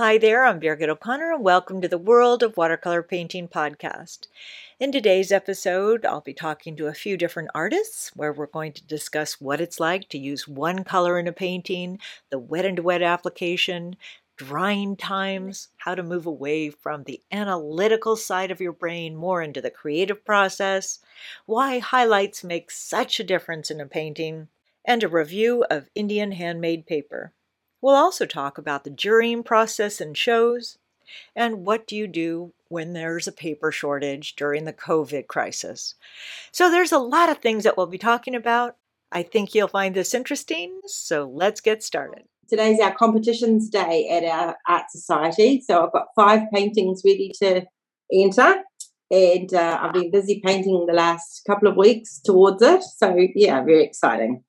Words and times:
Hi 0.00 0.16
there, 0.16 0.46
I'm 0.46 0.58
Birgit 0.58 0.88
O'Connor, 0.88 1.34
and 1.34 1.44
welcome 1.44 1.82
to 1.82 1.86
the 1.86 1.98
World 1.98 2.42
of 2.42 2.56
Watercolor 2.56 3.02
Painting 3.02 3.48
podcast. 3.48 4.28
In 4.78 4.92
today's 4.92 5.30
episode, 5.30 6.06
I'll 6.06 6.22
be 6.22 6.32
talking 6.32 6.74
to 6.76 6.86
a 6.86 6.94
few 6.94 7.18
different 7.18 7.50
artists 7.54 8.10
where 8.16 8.32
we're 8.32 8.46
going 8.46 8.72
to 8.72 8.86
discuss 8.86 9.42
what 9.42 9.60
it's 9.60 9.78
like 9.78 10.08
to 10.08 10.18
use 10.18 10.48
one 10.48 10.84
color 10.84 11.18
in 11.18 11.28
a 11.28 11.34
painting, 11.34 11.98
the 12.30 12.38
wet 12.38 12.64
and 12.64 12.78
wet 12.78 13.02
application, 13.02 13.94
drying 14.38 14.96
times, 14.96 15.68
how 15.76 15.94
to 15.94 16.02
move 16.02 16.24
away 16.24 16.70
from 16.70 17.04
the 17.04 17.20
analytical 17.30 18.16
side 18.16 18.50
of 18.50 18.58
your 18.58 18.72
brain 18.72 19.14
more 19.14 19.42
into 19.42 19.60
the 19.60 19.70
creative 19.70 20.24
process, 20.24 21.00
why 21.44 21.78
highlights 21.78 22.42
make 22.42 22.70
such 22.70 23.20
a 23.20 23.24
difference 23.24 23.70
in 23.70 23.82
a 23.82 23.86
painting, 23.86 24.48
and 24.82 25.04
a 25.04 25.08
review 25.08 25.62
of 25.68 25.90
Indian 25.94 26.32
handmade 26.32 26.86
paper. 26.86 27.34
We'll 27.82 27.94
also 27.94 28.26
talk 28.26 28.58
about 28.58 28.84
the 28.84 28.90
jurying 28.90 29.42
process 29.42 30.00
in 30.00 30.14
shows 30.14 30.78
and 31.34 31.64
what 31.64 31.86
do 31.86 31.96
you 31.96 32.06
do 32.06 32.52
when 32.68 32.92
there's 32.92 33.26
a 33.26 33.32
paper 33.32 33.72
shortage 33.72 34.36
during 34.36 34.64
the 34.64 34.72
COVID 34.72 35.26
crisis. 35.26 35.94
So 36.52 36.70
there's 36.70 36.92
a 36.92 36.98
lot 36.98 37.28
of 37.28 37.38
things 37.38 37.64
that 37.64 37.76
we'll 37.76 37.86
be 37.86 37.98
talking 37.98 38.34
about. 38.34 38.76
I 39.10 39.22
think 39.24 39.54
you'll 39.54 39.68
find 39.68 39.94
this 39.94 40.14
interesting, 40.14 40.80
so 40.86 41.28
let's 41.28 41.60
get 41.60 41.82
started. 41.82 42.24
Today's 42.48 42.80
our 42.80 42.94
competitions 42.94 43.68
day 43.68 44.08
at 44.08 44.24
our 44.24 44.56
art 44.68 44.90
society, 44.90 45.60
so 45.60 45.84
I've 45.84 45.92
got 45.92 46.06
five 46.14 46.42
paintings 46.52 47.02
ready 47.04 47.32
to 47.40 47.62
enter. 48.12 48.62
And 49.12 49.52
uh, 49.52 49.78
I've 49.82 49.92
been 49.92 50.12
busy 50.12 50.40
painting 50.44 50.86
the 50.86 50.92
last 50.92 51.42
couple 51.44 51.66
of 51.66 51.76
weeks 51.76 52.20
towards 52.20 52.62
it. 52.62 52.84
So, 52.84 53.16
yeah, 53.34 53.64
very 53.64 53.84
exciting. 53.84 54.44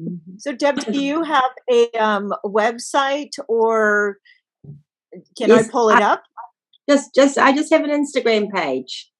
Mm-hmm. 0.00 0.36
So, 0.38 0.52
Deb, 0.52 0.80
do 0.84 1.00
you 1.02 1.22
have 1.22 1.50
a 1.70 1.90
um, 1.92 2.32
website 2.44 3.32
or 3.48 4.18
can 5.36 5.50
yes, 5.50 5.68
I 5.68 5.70
pull 5.70 5.90
it 5.90 6.00
I, 6.00 6.12
up? 6.12 6.22
Just, 6.88 7.14
just, 7.14 7.38
I 7.38 7.54
just 7.54 7.72
have 7.72 7.84
an 7.84 7.90
Instagram 7.90 8.50
page. 8.52 9.10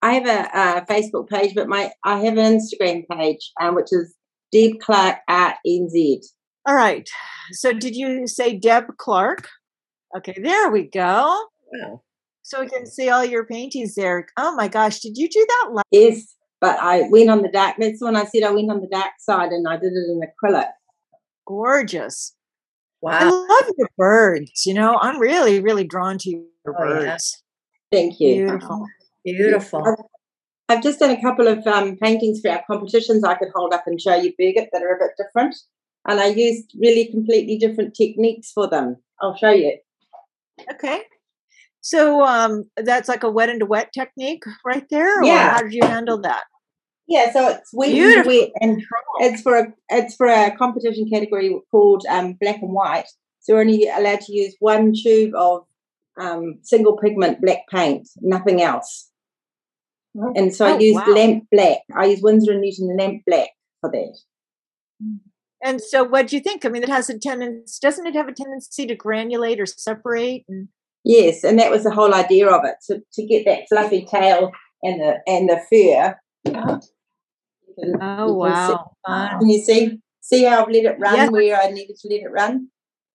I 0.00 0.14
have 0.14 0.26
a, 0.26 0.58
a, 0.58 0.86
Facebook 0.86 1.28
page, 1.28 1.54
but 1.54 1.68
my 1.68 1.90
I 2.04 2.20
have 2.20 2.38
an 2.38 2.58
Instagram 2.58 3.02
page, 3.10 3.50
um, 3.60 3.74
which 3.74 3.88
is 3.90 4.14
Deb 4.52 4.78
Clark 4.80 5.16
at 5.28 5.56
NZ. 5.66 6.20
All 6.66 6.76
right. 6.76 7.08
So, 7.50 7.72
did 7.72 7.96
you 7.96 8.28
say 8.28 8.56
Deb 8.56 8.96
Clark? 8.96 9.48
Okay, 10.16 10.36
there 10.40 10.70
we 10.70 10.84
go. 10.84 11.36
So 12.42 12.60
we 12.60 12.68
can 12.68 12.86
see 12.86 13.10
all 13.10 13.24
your 13.24 13.44
paintings 13.44 13.94
there. 13.94 14.26
Oh 14.38 14.54
my 14.54 14.68
gosh, 14.68 15.00
did 15.00 15.18
you 15.18 15.28
do 15.28 15.44
that? 15.46 15.70
Last- 15.72 15.86
yes. 15.90 16.34
But 16.60 16.78
I 16.80 17.08
went 17.08 17.30
on 17.30 17.42
the 17.42 17.48
dark. 17.48 17.76
That's 17.78 18.02
when 18.02 18.16
I 18.16 18.24
said 18.24 18.42
I 18.42 18.50
went 18.50 18.70
on 18.70 18.80
the 18.80 18.88
dark 18.88 19.12
side, 19.20 19.50
and 19.50 19.66
I 19.68 19.76
did 19.76 19.92
it 19.92 20.10
in 20.10 20.20
acrylic. 20.20 20.70
Gorgeous. 21.46 22.34
Wow. 23.00 23.18
I 23.20 23.24
love 23.24 23.72
your 23.78 23.88
birds. 23.96 24.66
You 24.66 24.74
know, 24.74 24.98
I'm 25.00 25.20
really, 25.20 25.60
really 25.60 25.84
drawn 25.84 26.18
to 26.18 26.30
your 26.30 26.42
oh, 26.66 26.72
birds. 26.72 27.42
Thank 27.92 28.18
you. 28.20 28.46
Beautiful. 28.46 28.86
Beautiful. 29.24 29.86
I've, 29.86 30.76
I've, 30.76 30.82
just 30.82 30.98
done 30.98 31.10
a 31.10 31.20
couple 31.20 31.46
of 31.46 31.66
um, 31.66 31.96
paintings 31.96 32.40
for 32.40 32.50
our 32.50 32.62
competitions 32.66 33.24
I 33.24 33.34
could 33.34 33.48
hold 33.54 33.72
up 33.72 33.84
and 33.86 34.00
show 34.00 34.14
you, 34.14 34.32
Birgit, 34.40 34.68
that 34.72 34.82
are 34.82 34.96
a 34.96 34.98
bit 34.98 35.12
different. 35.16 35.54
And 36.06 36.20
I 36.20 36.26
used 36.26 36.72
really 36.78 37.06
completely 37.06 37.56
different 37.58 37.94
techniques 37.94 38.50
for 38.52 38.68
them. 38.68 38.96
I'll 39.20 39.36
show 39.36 39.50
you. 39.50 39.78
Okay. 40.72 41.02
So 41.80 42.24
um, 42.24 42.64
that's 42.76 43.08
like 43.08 43.22
a 43.22 43.30
wet 43.30 43.48
into 43.48 43.66
wet 43.66 43.92
technique 43.92 44.42
right 44.64 44.86
there. 44.90 45.22
yeah. 45.22 45.54
how 45.54 45.62
did 45.62 45.72
you 45.72 45.84
handle 45.84 46.20
that? 46.22 46.44
Yeah, 47.06 47.32
so 47.32 47.48
it's 47.48 47.70
wet 47.72 47.90
and 47.90 48.26
wet, 48.26 48.50
and 48.60 48.82
it's 49.20 49.40
for 49.40 49.56
a 49.56 49.72
it's 49.88 50.14
for 50.14 50.26
a 50.26 50.54
competition 50.56 51.08
category 51.10 51.58
called 51.70 52.04
um, 52.10 52.34
black 52.38 52.60
and 52.60 52.72
white. 52.72 53.06
So 53.40 53.54
we're 53.54 53.62
only 53.62 53.88
allowed 53.88 54.20
to 54.22 54.32
use 54.32 54.54
one 54.60 54.92
tube 54.92 55.34
of 55.34 55.64
um, 56.20 56.58
single 56.62 56.98
pigment 56.98 57.40
black 57.40 57.60
paint, 57.70 58.06
nothing 58.20 58.60
else. 58.60 59.10
Oh. 60.20 60.32
And 60.36 60.54
so 60.54 60.66
oh, 60.66 60.74
I 60.74 60.78
used 60.78 60.96
wow. 60.96 61.14
lamp 61.14 61.44
black. 61.50 61.78
I 61.96 62.06
use 62.06 62.20
Winsor 62.22 62.52
and 62.52 62.60
Newton 62.60 62.96
lamp 62.96 63.22
black 63.26 63.50
for 63.80 63.90
that. 63.90 64.18
And 65.62 65.80
so, 65.80 66.04
what 66.04 66.28
do 66.28 66.36
you 66.36 66.42
think? 66.42 66.64
I 66.64 66.68
mean, 66.68 66.82
it 66.82 66.88
has 66.88 67.10
a 67.10 67.18
tendency, 67.18 67.78
doesn't 67.80 68.06
it 68.06 68.14
have 68.14 68.28
a 68.28 68.32
tendency 68.32 68.86
to 68.86 68.96
granulate 68.96 69.60
or 69.60 69.66
separate? 69.66 70.44
And- 70.48 70.68
Yes, 71.08 71.42
and 71.42 71.58
that 71.58 71.70
was 71.70 71.84
the 71.84 71.90
whole 71.90 72.12
idea 72.12 72.46
of 72.48 72.66
it 72.66 72.76
to, 72.86 73.02
to 73.14 73.26
get 73.26 73.46
that 73.46 73.66
fluffy 73.66 74.04
tail 74.04 74.52
and 74.82 75.00
the 75.00 75.16
and 75.26 75.48
the 75.48 75.56
fur. 75.70 76.14
Can, 76.44 78.02
oh 78.02 78.34
wow! 78.34 78.92
See, 79.06 79.38
can 79.38 79.48
you 79.48 79.58
see 79.62 80.00
see 80.20 80.44
how 80.44 80.62
I've 80.62 80.68
let 80.68 80.84
it 80.84 80.98
run 80.98 81.16
yes. 81.16 81.30
where 81.30 81.58
I 81.58 81.70
needed 81.70 81.96
to 81.96 82.08
let 82.08 82.20
it 82.20 82.30
run? 82.30 82.68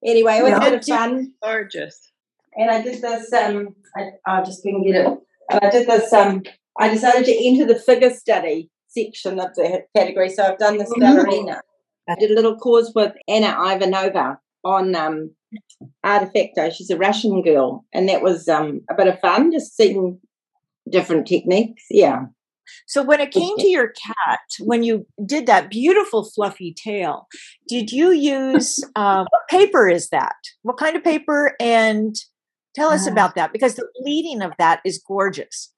Anyway, 0.04 0.38
it 0.38 0.44
was 0.44 0.50
yeah. 0.50 0.58
a 0.58 0.72
bit 0.72 0.80
of 0.80 0.86
fun. 0.86 1.34
Gorgeous. 1.44 2.12
And 2.56 2.72
I 2.72 2.82
did 2.82 3.00
this. 3.00 3.32
Um, 3.32 3.76
I, 3.96 4.10
I 4.26 4.44
just 4.44 4.64
couldn't 4.64 4.86
get 4.86 4.96
it. 4.96 5.18
And 5.52 5.60
I 5.62 5.70
did 5.70 5.88
this. 5.88 6.12
Um, 6.12 6.42
I 6.80 6.90
decided 6.90 7.26
to 7.26 7.48
enter 7.48 7.66
the 7.66 7.80
figure 7.80 8.10
study 8.10 8.72
section 8.88 9.40
of 9.40 9.54
the 9.54 9.84
category. 9.96 10.30
So 10.30 10.44
I've 10.44 10.58
done 10.58 10.80
this 10.80 10.92
ballerina. 10.98 11.62
I 12.10 12.16
did 12.16 12.32
a 12.32 12.36
little 12.36 12.58
course 12.58 12.92
with 12.96 13.14
Anna 13.28 13.56
Ivanova 13.56 14.38
on 14.64 14.96
um, 14.96 15.32
Artefacto. 16.06 16.72
She's 16.72 16.90
a 16.90 16.98
Russian 16.98 17.42
girl, 17.42 17.86
and 17.94 18.08
that 18.10 18.22
was 18.22 18.48
um, 18.48 18.82
a 18.90 18.96
bit 18.96 19.08
of 19.08 19.20
fun, 19.20 19.52
just 19.52 19.76
seeing 19.76 20.20
different 20.90 21.28
techniques. 21.28 21.84
Yeah. 21.90 22.26
So 22.88 23.04
when 23.04 23.20
it 23.20 23.32
came 23.32 23.58
to 23.58 23.68
your 23.68 23.90
cat, 23.90 24.40
when 24.60 24.84
you 24.84 25.06
did 25.26 25.46
that 25.48 25.70
beautiful 25.70 26.24
fluffy 26.24 26.74
tail, 26.74 27.28
did 27.68 27.92
you 27.92 28.12
use 28.12 28.84
uh, 28.96 29.26
what 29.30 29.42
paper 29.50 29.88
is 29.88 30.10
that? 30.10 30.36
What 30.62 30.78
kind 30.78 30.96
of 30.96 31.04
paper? 31.04 31.56
And 31.60 32.16
tell 32.76 32.90
us 32.90 33.08
uh, 33.08 33.12
about 33.12 33.36
that 33.36 33.54
because 33.54 33.76
the 33.76 33.88
bleeding 34.00 34.42
of 34.42 34.54
that 34.60 34.82
is 34.86 35.04
gorgeous. 35.06 35.74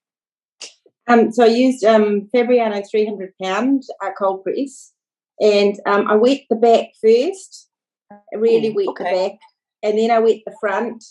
Um, 1.08 1.30
so 1.32 1.44
I 1.44 1.48
used 1.48 1.84
um, 1.84 2.28
Fabriano 2.34 2.82
300 2.88 3.32
pound 3.40 3.84
uh, 4.02 4.10
cold 4.18 4.42
press, 4.42 4.92
and 5.40 5.76
um, 5.86 6.08
I 6.08 6.16
wet 6.16 6.40
the 6.50 6.56
back 6.56 6.86
first. 7.00 7.65
I 8.10 8.36
really 8.36 8.70
wet 8.70 8.88
okay. 8.88 9.04
the 9.04 9.28
back, 9.28 9.38
and 9.82 9.98
then 9.98 10.10
I 10.10 10.18
wet 10.18 10.40
the 10.44 10.56
front, 10.60 11.04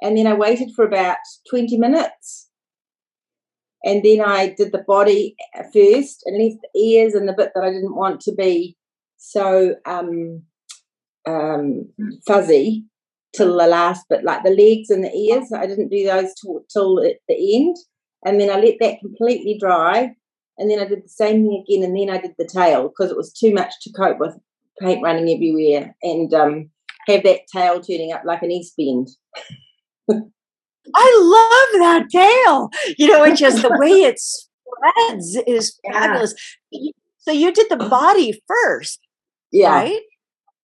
and 0.00 0.16
then 0.16 0.26
I 0.26 0.34
waited 0.34 0.70
for 0.74 0.84
about 0.84 1.16
20 1.50 1.78
minutes. 1.78 2.48
And 3.84 4.02
then 4.02 4.20
I 4.20 4.54
did 4.56 4.72
the 4.72 4.84
body 4.86 5.36
first 5.72 6.22
and 6.24 6.42
left 6.42 6.56
the 6.74 6.80
ears 6.80 7.14
and 7.14 7.28
the 7.28 7.32
bit 7.32 7.52
that 7.54 7.62
I 7.62 7.70
didn't 7.70 7.94
want 7.94 8.20
to 8.22 8.34
be 8.34 8.76
so 9.16 9.76
um, 9.84 10.42
um, 11.26 11.92
fuzzy 12.26 12.84
till 13.36 13.56
the 13.56 13.66
last 13.66 14.06
bit, 14.08 14.24
like 14.24 14.42
the 14.42 14.50
legs 14.50 14.90
and 14.90 15.04
the 15.04 15.14
ears. 15.14 15.52
I 15.52 15.66
didn't 15.66 15.90
do 15.90 16.04
those 16.04 16.34
till, 16.34 16.64
till 16.72 16.96
the 16.96 17.56
end. 17.56 17.76
And 18.24 18.40
then 18.40 18.50
I 18.50 18.58
let 18.58 18.76
that 18.80 18.98
completely 19.00 19.56
dry. 19.60 20.16
And 20.58 20.70
then 20.70 20.80
I 20.80 20.86
did 20.86 21.04
the 21.04 21.08
same 21.08 21.46
thing 21.46 21.64
again. 21.68 21.84
And 21.84 21.96
then 21.96 22.10
I 22.10 22.20
did 22.20 22.34
the 22.38 22.48
tail 22.48 22.88
because 22.88 23.10
it 23.10 23.16
was 23.16 23.32
too 23.32 23.52
much 23.52 23.74
to 23.82 23.92
cope 23.92 24.18
with 24.18 24.36
paint 24.80 25.02
running 25.02 25.28
everywhere. 25.28 25.96
And 26.02 26.32
um, 26.34 26.70
have 27.06 27.22
that 27.22 27.40
tail 27.52 27.80
turning 27.80 28.12
up 28.12 28.22
like 28.24 28.42
an 28.42 28.50
east 28.50 28.74
bend. 28.76 29.08
I 30.94 31.18
love 31.20 31.80
that 31.80 32.06
tail. 32.10 32.70
You 32.96 33.08
know, 33.08 33.24
it's 33.24 33.40
just 33.40 33.62
the 33.62 33.76
way 33.78 33.88
it 34.02 34.18
spreads 34.18 35.38
is 35.46 35.78
fabulous. 35.90 36.34
Yeah. 36.70 36.92
So 37.18 37.32
you 37.32 37.52
did 37.52 37.68
the 37.68 37.76
body 37.76 38.40
first, 38.46 39.00
yeah. 39.50 39.70
right? 39.70 40.00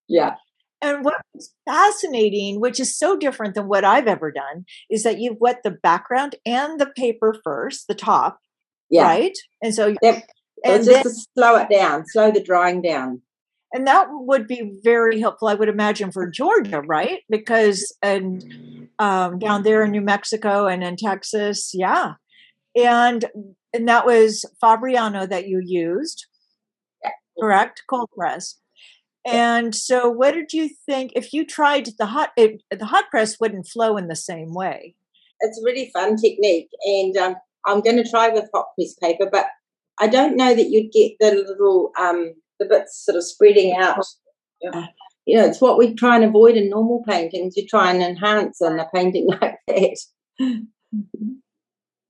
Yeah. 0.09 0.35
And 0.81 1.05
what's 1.05 1.53
fascinating, 1.65 2.61
which 2.61 2.81
is 2.81 2.97
so 2.97 3.17
different 3.17 3.55
than 3.55 3.69
what 3.69 3.85
I've 3.85 4.09
ever 4.09 4.33
done, 4.33 4.65
is 4.91 5.03
that 5.05 5.19
you've 5.19 5.39
wet 5.41 5.61
the 5.63 5.71
background 5.71 6.37
and 6.45 6.81
the 6.81 6.87
paper 6.87 7.37
first, 7.43 7.87
the 7.89 7.95
top, 7.95 8.39
yeah. 8.91 9.05
right? 9.05 9.37
And 9.61 9.75
so, 9.75 9.95
yep. 10.03 10.25
and 10.65 10.85
just 10.85 10.91
then, 10.91 11.03
to 11.03 11.11
slow 11.11 11.57
it 11.57 11.69
down, 11.71 12.05
slow 12.07 12.33
the 12.33 12.43
drying 12.43 12.83
down 12.83 13.23
and 13.73 13.87
that 13.87 14.07
would 14.11 14.47
be 14.47 14.73
very 14.83 15.21
helpful 15.21 15.49
i 15.49 15.55
would 15.55 15.69
imagine 15.69 16.13
for 16.13 16.29
georgia 16.29 16.81
right? 16.83 17.21
Because 17.29 17.95
and 18.03 18.89
um, 18.99 19.39
down 19.39 19.63
there 19.63 19.83
in 19.83 19.91
new 19.91 20.01
mexico 20.01 20.67
and 20.67 20.83
in 20.83 20.97
texas 20.97 21.73
yeah. 21.75 22.15
And 22.75 23.25
and 23.75 23.89
that 23.89 24.07
was 24.07 24.45
fabriano 24.61 25.27
that 25.27 25.47
you 25.47 25.61
used 25.65 26.27
correct? 27.39 27.83
Cold 27.89 28.09
press. 28.17 28.59
And 29.27 29.75
so 29.75 30.11
what 30.11 30.35
did 30.35 30.53
you 30.53 30.69
think 30.87 31.13
if 31.15 31.33
you 31.33 31.47
tried 31.47 31.89
the 31.99 32.07
hot 32.07 32.31
it, 32.37 32.63
the 32.71 32.87
hot 32.87 33.05
press 33.11 33.39
wouldn't 33.41 33.69
flow 33.69 33.97
in 33.97 34.09
the 34.09 34.17
same 34.17 34.53
way? 34.53 34.95
It's 35.41 35.59
a 35.59 35.65
really 35.65 35.91
fun 35.93 36.17
technique 36.17 36.69
and 36.85 37.17
um, 37.17 37.35
i'm 37.67 37.81
going 37.81 37.97
to 37.97 38.09
try 38.09 38.29
with 38.29 38.49
hot 38.55 38.67
press 38.77 38.95
paper 39.03 39.29
but 39.31 39.47
i 40.01 40.07
don't 40.07 40.37
know 40.37 40.55
that 40.55 40.71
you'd 40.71 40.93
get 40.93 41.13
the 41.21 41.35
little 41.35 41.91
um, 41.99 42.35
the 42.63 42.69
bits 42.69 43.05
sort 43.05 43.17
of 43.17 43.25
spreading 43.25 43.75
out. 43.77 44.05
Yeah. 44.61 44.71
Uh, 44.73 44.87
you 45.27 45.37
know, 45.37 45.45
it's 45.45 45.61
what 45.61 45.79
we 45.79 45.95
try 45.95 46.17
and 46.17 46.25
avoid 46.25 46.57
in 46.57 46.69
normal 46.69 47.03
paintings. 47.07 47.57
You 47.57 47.67
try 47.67 47.93
and 47.93 48.03
enhance 48.03 48.61
in 48.61 48.79
a 48.79 48.89
painting 48.95 49.29
like 49.41 49.59
that. 49.69 49.97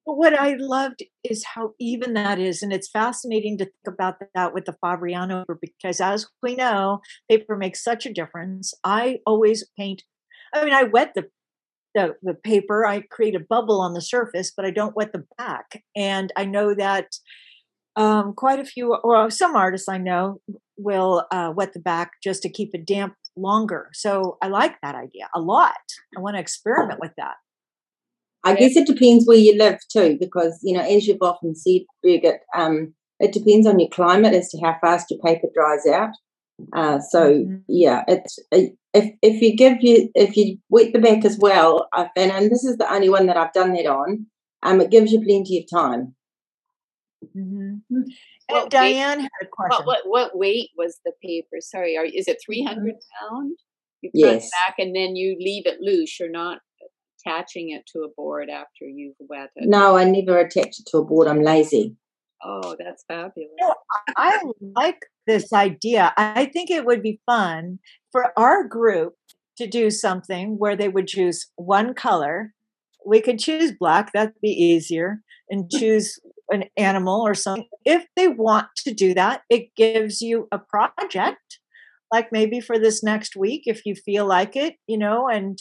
What 0.05 0.39
I 0.39 0.57
loved 0.59 1.05
is 1.23 1.45
how 1.55 1.73
even 1.79 2.15
that 2.15 2.39
is, 2.39 2.63
and 2.63 2.73
it's 2.73 2.89
fascinating 2.89 3.59
to 3.59 3.67
think 3.67 3.87
about 3.87 4.17
that 4.35 4.53
with 4.53 4.65
the 4.65 4.75
Fabriano 4.83 5.45
because, 5.61 6.01
as 6.01 6.27
we 6.43 6.57
know, 6.57 7.01
paper 7.31 7.57
makes 7.57 7.85
such 7.85 8.05
a 8.07 8.13
difference. 8.13 8.75
I 8.83 9.19
always 9.27 9.65
paint. 9.79 10.03
I 10.53 10.65
mean, 10.65 10.75
I 10.75 10.85
wet 10.85 11.13
the 11.15 11.29
the, 11.95 12.15
the 12.23 12.35
paper, 12.35 12.87
I 12.87 13.03
create 13.03 13.35
a 13.35 13.41
bubble 13.41 13.81
on 13.81 13.93
the 13.93 14.01
surface, 14.01 14.53
but 14.55 14.65
I 14.65 14.71
don't 14.71 14.97
wet 14.97 15.13
the 15.13 15.25
back. 15.37 15.83
And 15.95 16.33
I 16.37 16.45
know 16.45 16.75
that 16.75 17.13
um, 17.97 18.35
quite 18.35 18.61
a 18.61 18.65
few, 18.65 18.95
or 18.95 19.31
some 19.31 19.57
artists 19.57 19.89
I 19.89 19.99
know, 19.99 20.41
will 20.77 21.27
uh, 21.31 21.53
wet 21.55 21.73
the 21.73 21.81
back 21.81 22.13
just 22.23 22.43
to 22.43 22.51
keep 22.51 22.71
it 22.73 22.87
damp 22.87 23.15
longer. 23.37 23.89
So 23.93 24.39
I 24.43 24.49
like 24.49 24.77
that 24.83 24.95
idea 24.95 25.29
a 25.35 25.41
lot. 25.41 25.75
I 26.17 26.21
want 26.21 26.37
to 26.37 26.41
experiment 26.41 27.01
with 27.01 27.13
that. 27.17 27.35
I 28.45 28.57
guess 28.57 28.77
it 28.77 28.89
depends 28.89 29.25
where 29.25 29.39
you 29.39 29.57
live 29.57 29.79
too, 29.91 30.17
because 30.19 30.59
you 30.63 30.77
know, 30.77 30.83
as 30.83 31.07
you've 31.07 31.19
often 31.23 31.55
said, 31.55 31.83
Birgit, 32.05 32.39
um, 32.57 32.93
it 33.21 33.33
depends 33.33 33.67
on 33.67 33.79
your 33.79 33.89
climate 33.91 34.35
as 34.35 34.49
to 34.49 34.59
how 34.61 34.77
fast 34.81 35.11
your 35.11 35.21
paper 35.21 35.49
dries 35.55 35.87
out. 35.87 36.11
Uh, 36.73 36.99
so 36.99 37.35
mm-hmm. 37.35 37.57
yeah, 37.69 38.03
it's 38.09 38.39
if 38.51 38.73
if 39.23 39.41
you 39.41 39.57
give 39.57 39.79
you 39.81 40.11
if 40.15 40.37
you 40.37 40.59
wet 40.71 40.93
the 40.93 40.99
back 40.99 41.25
as 41.25 41.39
well, 41.39 41.89
and 41.95 42.33
and 42.33 42.51
this 42.51 42.65
is 42.65 42.79
the 42.79 42.93
only 42.93 43.09
one 43.09 43.27
that 43.27 43.37
I've 43.37 43.53
done 43.53 43.73
that 43.75 43.87
on. 43.87 44.27
Um, 44.65 44.81
it 44.81 44.91
gives 44.91 45.13
you 45.13 45.21
plenty 45.21 45.59
of 45.59 45.79
time. 45.79 46.15
Mm-hmm. 47.37 47.77
And 47.91 48.13
what 48.49 48.71
Diane 48.71 49.19
weight, 49.19 49.29
had 49.41 49.47
a 49.47 49.51
question. 49.51 49.87
What, 49.87 50.05
what, 50.07 50.31
what 50.33 50.39
weight 50.39 50.71
was 50.77 51.01
the 51.05 51.13
paper? 51.23 51.57
Sorry, 51.61 51.97
are, 51.97 52.05
is 52.05 52.29
it 52.29 52.39
three 52.45 52.63
hundred 52.63 52.95
mm-hmm. 52.95 53.35
pound? 53.35 53.59
You 54.03 54.11
yes. 54.15 54.51
back 54.51 54.77
and 54.79 54.95
then 54.97 55.15
you 55.15 55.37
leave 55.39 55.67
it 55.67 55.81
loose. 55.81 56.19
You're 56.19 56.31
not 56.31 56.59
attaching 57.25 57.71
it 57.71 57.85
to 57.93 58.01
a 58.01 58.09
board 58.17 58.51
after 58.51 58.85
you've 58.85 59.15
wet 59.21 59.51
it. 59.55 59.69
No, 59.69 59.97
I 59.97 60.05
never 60.05 60.39
attach 60.39 60.81
it 60.81 60.87
to 60.89 60.99
a 60.99 61.05
board. 61.05 61.29
I'm 61.29 61.43
lazy. 61.43 61.97
Oh, 62.45 62.75
that's 62.77 63.05
fabulous. 63.07 63.33
You 63.37 63.49
know, 63.61 63.75
I 64.17 64.41
like 64.75 64.99
this 65.29 65.53
idea. 65.53 66.13
I 66.17 66.47
think 66.47 66.71
it 66.71 66.85
would 66.85 67.01
be 67.01 67.21
fun 67.25 67.79
for 68.11 68.33
our 68.37 68.67
group 68.67 69.15
to 69.59 69.69
do 69.69 69.91
something 69.91 70.57
where 70.59 70.75
they 70.75 70.89
would 70.89 71.07
choose 71.07 71.51
one 71.55 71.95
color. 71.95 72.53
We 73.07 73.21
could 73.21 73.39
choose 73.39 73.71
black, 73.79 74.13
that'd 74.13 74.35
be 74.43 74.49
easier, 74.49 75.21
and 75.49 75.71
choose 75.71 76.19
an 76.53 76.65
animal 76.77 77.21
or 77.27 77.35
something. 77.35 77.67
If 77.85 78.07
they 78.17 78.29
want 78.29 78.69
to 78.85 78.95
do 78.95 79.15
that, 79.15 79.43
it 79.51 79.75
gives 79.77 80.21
you 80.21 80.49
a 80.53 80.59
project, 80.59 81.59
like 82.13 82.29
maybe 82.31 82.61
for 82.61 82.79
this 82.79 83.03
next 83.03 83.37
week, 83.37 83.63
if 83.67 83.85
you 83.87 83.95
feel 83.95 84.27
like 84.27 84.55
it, 84.55 84.75
you 84.87 84.99
know, 84.99 85.29
and 85.29 85.59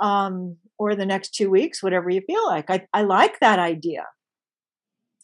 um, 0.00 0.56
or 0.78 0.94
the 0.94 1.06
next 1.06 1.34
two 1.34 1.50
weeks, 1.50 1.82
whatever 1.82 2.08
you 2.10 2.22
feel 2.26 2.46
like. 2.46 2.70
I, 2.70 2.86
I 2.92 3.02
like 3.02 3.40
that 3.40 3.58
idea. 3.58 4.04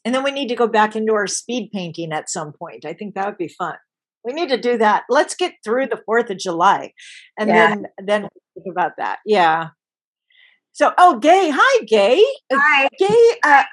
And 0.04 0.14
then 0.14 0.22
we 0.22 0.32
need 0.32 0.48
to 0.48 0.56
go 0.56 0.66
back 0.66 0.96
into 0.96 1.14
our 1.14 1.26
speed 1.26 1.70
painting 1.72 2.12
at 2.12 2.28
some 2.28 2.52
point. 2.52 2.84
I 2.84 2.92
think 2.92 3.14
that 3.14 3.26
would 3.26 3.38
be 3.38 3.48
fun. 3.48 3.76
We 4.24 4.32
need 4.32 4.48
to 4.48 4.58
do 4.58 4.78
that. 4.78 5.04
Let's 5.08 5.34
get 5.34 5.54
through 5.64 5.86
the 5.86 6.00
4th 6.08 6.30
of 6.30 6.38
July 6.38 6.92
and 7.38 7.48
yeah. 7.48 7.68
then 7.68 7.86
then 8.04 8.28
think 8.54 8.66
about 8.70 8.92
that. 8.98 9.18
Yeah. 9.24 9.68
So, 10.72 10.92
oh, 10.98 11.18
Gay. 11.20 11.50
Hi, 11.54 11.84
Gay. 11.84 12.24
Uh, 12.52 12.56
hi. 12.60 12.88
Gay, 12.98 13.30
uh, 13.44 13.64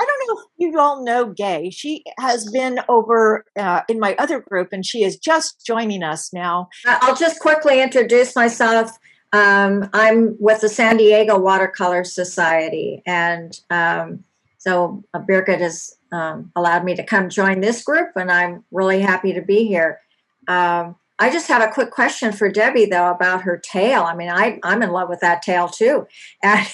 I 0.00 0.04
don't 0.04 0.28
know 0.28 0.42
if 0.42 0.48
you 0.58 0.78
all 0.78 1.04
know 1.04 1.26
Gay. 1.26 1.70
She 1.70 2.04
has 2.18 2.48
been 2.50 2.80
over 2.88 3.44
uh, 3.56 3.82
in 3.88 3.98
my 3.98 4.14
other 4.16 4.40
group 4.40 4.72
and 4.72 4.86
she 4.86 5.02
is 5.02 5.18
just 5.18 5.64
joining 5.66 6.02
us 6.02 6.32
now. 6.32 6.68
Uh, 6.86 6.98
I'll 7.02 7.16
just 7.16 7.40
quickly 7.40 7.82
introduce 7.82 8.36
myself. 8.36 8.98
Um, 9.32 9.90
I'm 9.92 10.36
with 10.38 10.60
the 10.62 10.68
San 10.68 10.96
Diego 10.96 11.38
Watercolor 11.38 12.04
Society, 12.04 13.02
and 13.04 13.58
um, 13.68 14.24
so 14.56 15.04
uh, 15.12 15.20
Birgit 15.20 15.60
has 15.60 15.94
um, 16.12 16.50
allowed 16.56 16.84
me 16.84 16.94
to 16.94 17.04
come 17.04 17.28
join 17.28 17.60
this 17.60 17.82
group, 17.82 18.08
and 18.16 18.32
I'm 18.32 18.64
really 18.70 19.00
happy 19.00 19.34
to 19.34 19.42
be 19.42 19.66
here. 19.66 20.00
Um, 20.48 20.96
I 21.18 21.30
just 21.30 21.48
have 21.48 21.62
a 21.62 21.70
quick 21.70 21.90
question 21.90 22.32
for 22.32 22.48
Debbie, 22.48 22.86
though, 22.86 23.10
about 23.10 23.42
her 23.42 23.58
tail. 23.58 24.04
I 24.04 24.14
mean, 24.14 24.30
I, 24.30 24.60
I'm 24.62 24.82
in 24.82 24.90
love 24.90 25.10
with 25.10 25.20
that 25.20 25.42
tail 25.42 25.68
too, 25.68 26.06
and, 26.42 26.66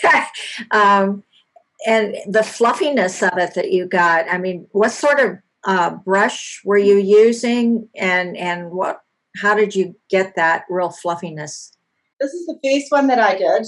um, 0.70 1.24
and 1.84 2.16
the 2.26 2.42
fluffiness 2.42 3.22
of 3.22 3.36
it 3.36 3.54
that 3.54 3.72
you 3.72 3.86
got. 3.86 4.26
I 4.30 4.38
mean, 4.38 4.66
what 4.72 4.90
sort 4.90 5.20
of 5.20 5.38
uh, 5.64 5.90
brush 5.90 6.60
were 6.64 6.78
you 6.78 6.96
using, 6.96 7.88
and 7.96 8.36
and 8.36 8.70
what? 8.70 9.00
How 9.36 9.54
did 9.54 9.74
you 9.74 9.96
get 10.10 10.36
that 10.36 10.64
real 10.70 10.90
fluffiness? 10.90 11.72
This 12.20 12.32
is 12.32 12.46
the 12.46 12.58
first 12.64 12.90
one 12.90 13.08
that 13.08 13.18
I 13.18 13.36
did. 13.36 13.66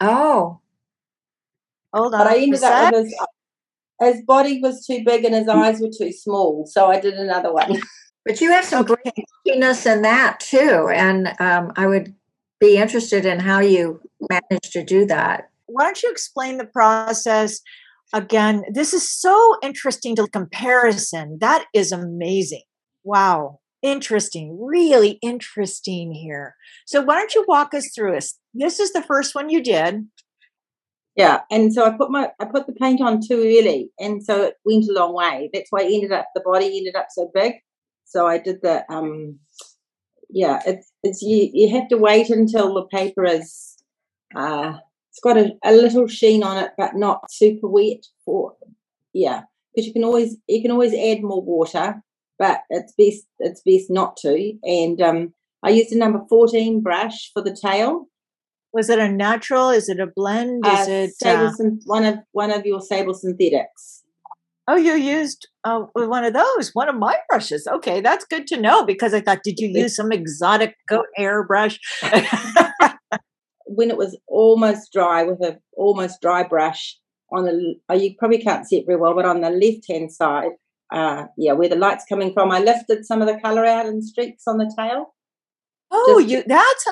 Oh, 0.00 0.60
hold 1.92 2.14
on. 2.14 2.20
But 2.20 2.26
I 2.28 2.38
ended 2.38 2.62
up 2.62 2.92
with 2.92 3.04
his, 3.04 3.16
his 4.00 4.22
body 4.24 4.60
was 4.62 4.86
too 4.86 5.02
big 5.04 5.24
and 5.24 5.34
his 5.34 5.48
eyes 5.48 5.80
were 5.80 5.90
too 5.96 6.12
small, 6.12 6.66
so 6.66 6.86
I 6.86 7.00
did 7.00 7.14
another 7.14 7.52
one. 7.52 7.80
But 8.24 8.40
you 8.40 8.50
have 8.50 8.64
some 8.64 8.84
great 8.84 8.98
fluffiness 9.44 9.86
in 9.86 10.02
that 10.02 10.40
too, 10.40 10.90
and 10.92 11.28
um, 11.38 11.72
I 11.76 11.86
would 11.86 12.12
be 12.58 12.76
interested 12.76 13.24
in 13.24 13.38
how 13.38 13.60
you 13.60 14.00
managed 14.28 14.72
to 14.72 14.82
do 14.82 15.06
that. 15.06 15.48
Why 15.66 15.84
don't 15.84 16.02
you 16.02 16.10
explain 16.10 16.58
the 16.58 16.66
process? 16.66 17.60
Again, 18.12 18.62
this 18.72 18.94
is 18.94 19.10
so 19.10 19.56
interesting 19.62 20.16
to 20.16 20.28
comparison. 20.28 21.38
That 21.40 21.66
is 21.74 21.92
amazing. 21.92 22.62
Wow 23.04 23.60
interesting, 23.86 24.58
really 24.60 25.18
interesting 25.22 26.12
here. 26.12 26.54
So 26.86 27.02
why 27.02 27.18
don't 27.18 27.34
you 27.34 27.44
walk 27.46 27.74
us 27.74 27.90
through 27.94 28.12
this? 28.12 28.38
This 28.52 28.80
is 28.80 28.92
the 28.92 29.02
first 29.02 29.34
one 29.34 29.48
you 29.48 29.62
did. 29.62 30.06
Yeah, 31.14 31.40
and 31.50 31.72
so 31.72 31.86
I 31.86 31.96
put 31.96 32.10
my 32.10 32.30
I 32.40 32.44
put 32.44 32.66
the 32.66 32.74
paint 32.74 33.00
on 33.00 33.20
too 33.26 33.38
early, 33.38 33.90
and 33.98 34.22
so 34.22 34.42
it 34.42 34.54
went 34.66 34.84
a 34.84 34.92
long 34.92 35.14
way. 35.14 35.48
That's 35.52 35.68
why 35.70 35.80
I 35.80 35.84
ended 35.84 36.12
up 36.12 36.26
the 36.34 36.42
body 36.42 36.76
ended 36.76 36.94
up 36.94 37.06
so 37.10 37.30
big. 37.32 37.54
So 38.04 38.26
I 38.26 38.36
did 38.38 38.58
the 38.62 38.84
um, 38.92 39.38
yeah. 40.28 40.60
It's 40.66 40.92
it's 41.02 41.22
you 41.22 41.48
you 41.54 41.74
have 41.74 41.88
to 41.88 41.96
wait 41.96 42.28
until 42.28 42.74
the 42.74 42.84
paper 42.84 43.24
is 43.24 43.76
uh, 44.34 44.74
it's 45.16 45.20
got 45.22 45.38
a, 45.38 45.52
a 45.64 45.72
little 45.72 46.06
sheen 46.06 46.42
on 46.42 46.62
it, 46.62 46.72
but 46.76 46.94
not 46.94 47.30
super 47.30 47.68
wet. 47.68 48.04
For 48.24 48.54
yeah, 49.14 49.42
because 49.74 49.86
you 49.86 49.92
can 49.92 50.04
always 50.04 50.36
you 50.46 50.62
can 50.62 50.70
always 50.70 50.92
add 50.92 51.22
more 51.22 51.42
water 51.42 52.02
but 52.38 52.60
it's 52.70 52.92
best 52.98 53.26
it's 53.38 53.62
best 53.62 53.90
not 53.90 54.16
to. 54.18 54.52
And 54.62 55.00
um, 55.00 55.34
I 55.62 55.70
used 55.70 55.92
a 55.92 55.98
number 55.98 56.20
fourteen 56.28 56.82
brush 56.82 57.30
for 57.32 57.42
the 57.42 57.56
tail. 57.56 58.06
Was 58.72 58.90
it 58.90 58.98
a 58.98 59.08
natural? 59.08 59.70
Is 59.70 59.88
it 59.88 60.00
a 60.00 60.06
blend? 60.06 60.66
Is 60.66 60.88
uh, 60.88 60.90
it 60.90 61.12
uh, 61.24 61.52
one 61.84 62.04
of 62.04 62.18
one 62.32 62.50
of 62.50 62.66
your 62.66 62.80
sable 62.80 63.14
synthetics? 63.14 64.02
Oh, 64.68 64.76
you 64.76 64.94
used 64.94 65.46
uh, 65.62 65.82
one 65.92 66.24
of 66.24 66.32
those, 66.32 66.70
one 66.72 66.88
of 66.88 66.96
my 66.96 67.16
brushes. 67.28 67.68
Okay, 67.70 68.00
that's 68.00 68.24
good 68.24 68.48
to 68.48 68.60
know 68.60 68.84
because 68.84 69.14
I 69.14 69.20
thought, 69.20 69.44
did 69.44 69.60
you 69.60 69.68
use 69.68 69.94
some 69.94 70.10
exotic 70.10 70.74
goat 70.88 71.06
hair 71.14 71.44
brush? 71.44 71.78
when 73.66 73.90
it 73.90 73.96
was 73.96 74.18
almost 74.26 74.92
dry 74.92 75.22
with 75.22 75.40
a 75.42 75.58
almost 75.76 76.20
dry 76.20 76.42
brush 76.42 76.98
on 77.32 77.44
the, 77.44 77.74
oh, 77.88 77.94
you 77.94 78.14
probably 78.18 78.38
can't 78.38 78.66
see 78.66 78.78
it 78.78 78.86
very 78.86 78.98
well, 78.98 79.14
but 79.14 79.24
on 79.24 79.40
the 79.40 79.50
left 79.50 79.88
hand 79.88 80.12
side, 80.12 80.52
uh, 80.92 81.24
yeah, 81.36 81.52
where 81.52 81.68
the 81.68 81.76
light's 81.76 82.04
coming 82.08 82.32
from. 82.32 82.52
I 82.52 82.60
lifted 82.60 83.04
some 83.04 83.20
of 83.20 83.26
the 83.26 83.40
color 83.40 83.64
out 83.64 83.86
in 83.86 84.02
streaks 84.02 84.44
on 84.46 84.58
the 84.58 84.72
tail. 84.76 85.14
Oh, 85.90 86.18
you 86.18 86.42
that's 86.46 86.84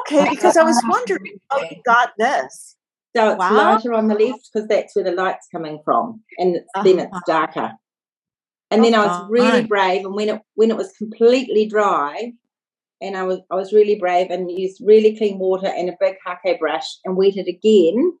okay 0.00 0.28
because 0.30 0.56
I 0.56 0.62
was 0.62 0.80
wondering 0.88 1.38
how 1.50 1.60
you 1.60 1.76
got 1.84 2.12
this. 2.18 2.76
So 3.14 3.30
it's 3.30 3.38
wow. 3.38 3.52
lighter 3.52 3.92
on 3.92 4.08
the 4.08 4.14
left 4.14 4.48
because 4.52 4.68
that's 4.68 4.96
where 4.96 5.04
the 5.04 5.12
light's 5.12 5.46
coming 5.52 5.80
from, 5.84 6.22
and 6.38 6.56
it's, 6.56 6.68
uh-huh. 6.74 6.84
then 6.84 6.98
it's 7.00 7.12
uh-huh. 7.12 7.20
darker. 7.26 7.72
And 8.70 8.82
then 8.82 8.94
I 8.94 9.00
was 9.00 9.08
uh-huh. 9.08 9.26
really 9.28 9.66
brave, 9.66 10.04
and 10.04 10.14
when 10.14 10.28
it 10.28 10.40
when 10.54 10.70
it 10.70 10.76
was 10.76 10.92
completely 10.96 11.66
dry, 11.66 12.32
and 13.02 13.16
I 13.16 13.24
was 13.24 13.40
I 13.50 13.56
was 13.56 13.72
really 13.72 13.96
brave 13.96 14.30
and 14.30 14.50
used 14.50 14.80
really 14.84 15.16
clean 15.16 15.38
water 15.38 15.66
and 15.66 15.90
a 15.90 15.96
big 16.00 16.14
hake 16.24 16.60
brush 16.60 16.86
and 17.04 17.16
wet 17.16 17.36
it 17.36 17.48
again, 17.48 18.18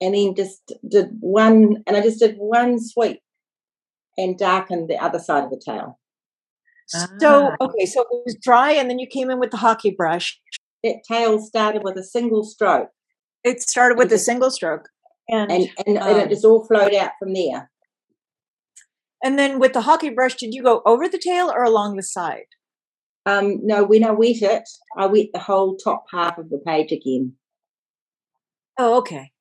and 0.00 0.14
then 0.14 0.34
just 0.34 0.72
did 0.88 1.08
one, 1.20 1.82
and 1.86 1.96
I 1.96 2.00
just 2.00 2.20
did 2.20 2.36
one 2.38 2.78
sweep 2.80 3.20
and 4.16 4.38
darkened 4.38 4.88
the 4.88 4.96
other 4.96 5.18
side 5.18 5.44
of 5.44 5.50
the 5.50 5.60
tail. 5.64 5.98
So, 6.86 7.00
ah. 7.20 7.56
okay, 7.60 7.86
so 7.86 8.02
it 8.02 8.08
was 8.10 8.36
dry 8.42 8.72
and 8.72 8.90
then 8.90 8.98
you 8.98 9.06
came 9.06 9.30
in 9.30 9.40
with 9.40 9.50
the 9.50 9.56
hake 9.56 9.96
brush. 9.96 10.38
That 10.84 10.96
tail 11.08 11.38
started 11.38 11.82
with 11.84 11.96
a 11.96 12.02
single 12.02 12.44
stroke. 12.44 12.88
It 13.44 13.62
started 13.62 13.96
with 13.96 14.12
a 14.12 14.18
single 14.18 14.50
stroke. 14.50 14.88
And, 15.28 15.50
and, 15.50 15.68
and, 15.86 15.98
um, 15.98 16.08
and, 16.08 16.18
it 16.18 16.22
um 16.24 16.28
just 16.28 16.44
all 16.44 16.64
flowed 16.66 16.94
out 16.94 17.12
from 17.18 17.32
there. 17.32 17.70
And 19.24 19.38
then 19.38 19.58
with 19.58 19.72
the 19.72 19.82
hake 19.82 20.14
brush, 20.14 20.34
did 20.34 20.52
you 20.52 20.62
go 20.62 20.82
over 20.84 21.08
the 21.08 21.18
tail 21.18 21.50
or 21.50 21.62
along 21.62 21.96
the 21.96 22.02
side? 22.02 22.46
Um, 23.24 23.60
no, 23.64 23.84
when 23.84 24.04
I 24.04 24.10
wet 24.10 24.42
it, 24.42 24.68
I 24.96 25.06
wet 25.06 25.26
the 25.32 25.40
whole 25.40 25.76
top 25.76 26.06
half 26.10 26.38
of 26.38 26.50
the 26.50 26.58
page 26.58 26.92
again. 26.92 27.34
Oh, 28.78 28.98
okay. 28.98 29.32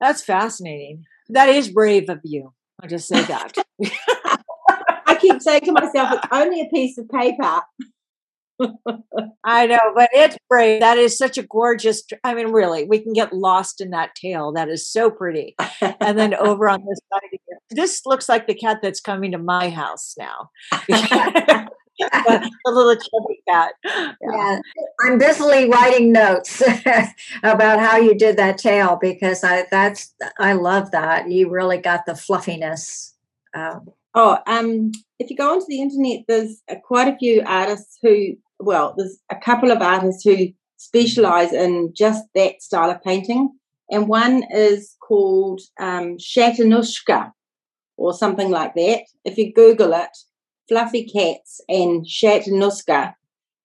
That's 0.00 0.22
fascinating. 0.22 1.04
That 1.28 1.48
is 1.48 1.70
brave 1.70 2.08
of 2.08 2.20
you. 2.24 2.52
I'll 2.80 2.88
just 2.88 3.08
say 3.08 3.22
that. 3.22 3.52
I 5.06 5.16
keep 5.20 5.40
saying 5.40 5.62
to 5.62 5.72
myself, 5.72 6.12
it's 6.12 6.26
only 6.30 6.60
a 6.60 6.66
piece 6.66 6.98
of 6.98 7.08
paper. 7.08 7.62
I 9.44 9.66
know, 9.66 9.80
but 9.94 10.10
it's 10.12 10.36
brave. 10.48 10.80
That 10.80 10.98
is 10.98 11.18
such 11.18 11.38
a 11.38 11.42
gorgeous. 11.42 12.04
I 12.22 12.34
mean, 12.34 12.52
really, 12.52 12.84
we 12.84 13.00
can 13.00 13.12
get 13.12 13.32
lost 13.32 13.80
in 13.80 13.90
that 13.90 14.14
tail. 14.14 14.52
That 14.52 14.68
is 14.68 14.88
so 14.88 15.10
pretty. 15.10 15.56
And 16.00 16.18
then 16.18 16.34
over 16.34 16.68
on 16.68 16.84
this 16.88 17.00
side, 17.12 17.30
here, 17.30 17.58
this 17.70 18.02
looks 18.06 18.28
like 18.28 18.46
the 18.46 18.54
cat 18.54 18.78
that's 18.82 19.00
coming 19.00 19.32
to 19.32 19.38
my 19.38 19.70
house 19.70 20.14
now. 20.18 20.50
the 21.98 22.50
little 22.66 22.94
chubby 22.94 23.40
cat. 23.48 23.72
Yeah. 23.84 24.12
yeah. 24.20 24.58
I'm 25.02 25.18
busily 25.18 25.68
writing 25.68 26.12
notes 26.12 26.62
about 27.42 27.80
how 27.80 27.96
you 27.96 28.14
did 28.14 28.36
that 28.36 28.58
tail 28.58 28.98
because 29.00 29.44
I 29.44 29.66
that's 29.70 30.14
I 30.38 30.54
love 30.54 30.90
that. 30.90 31.30
You 31.30 31.50
really 31.50 31.78
got 31.78 32.06
the 32.06 32.14
fluffiness. 32.14 33.14
Um, 33.54 33.88
oh, 34.14 34.38
um, 34.46 34.92
if 35.18 35.30
you 35.30 35.36
go 35.36 35.52
onto 35.52 35.66
the 35.68 35.80
internet, 35.80 36.24
there's 36.26 36.62
uh, 36.68 36.76
quite 36.84 37.08
a 37.08 37.16
few 37.16 37.42
artists 37.46 37.98
who, 38.02 38.36
well, 38.58 38.94
there's 38.96 39.18
a 39.30 39.36
couple 39.36 39.70
of 39.70 39.80
artists 39.80 40.24
who 40.24 40.48
specialize 40.76 41.52
in 41.52 41.92
just 41.94 42.24
that 42.34 42.60
style 42.62 42.90
of 42.90 43.02
painting, 43.02 43.50
and 43.90 44.08
one 44.08 44.44
is 44.52 44.96
called 45.00 45.60
um, 45.78 46.16
Shatanushka 46.18 47.32
or 47.96 48.12
something 48.12 48.50
like 48.50 48.74
that. 48.74 49.02
If 49.24 49.38
you 49.38 49.52
Google 49.52 49.92
it, 49.92 50.16
fluffy 50.68 51.06
cats 51.06 51.60
and 51.68 52.06
Shatanuska, 52.06 53.14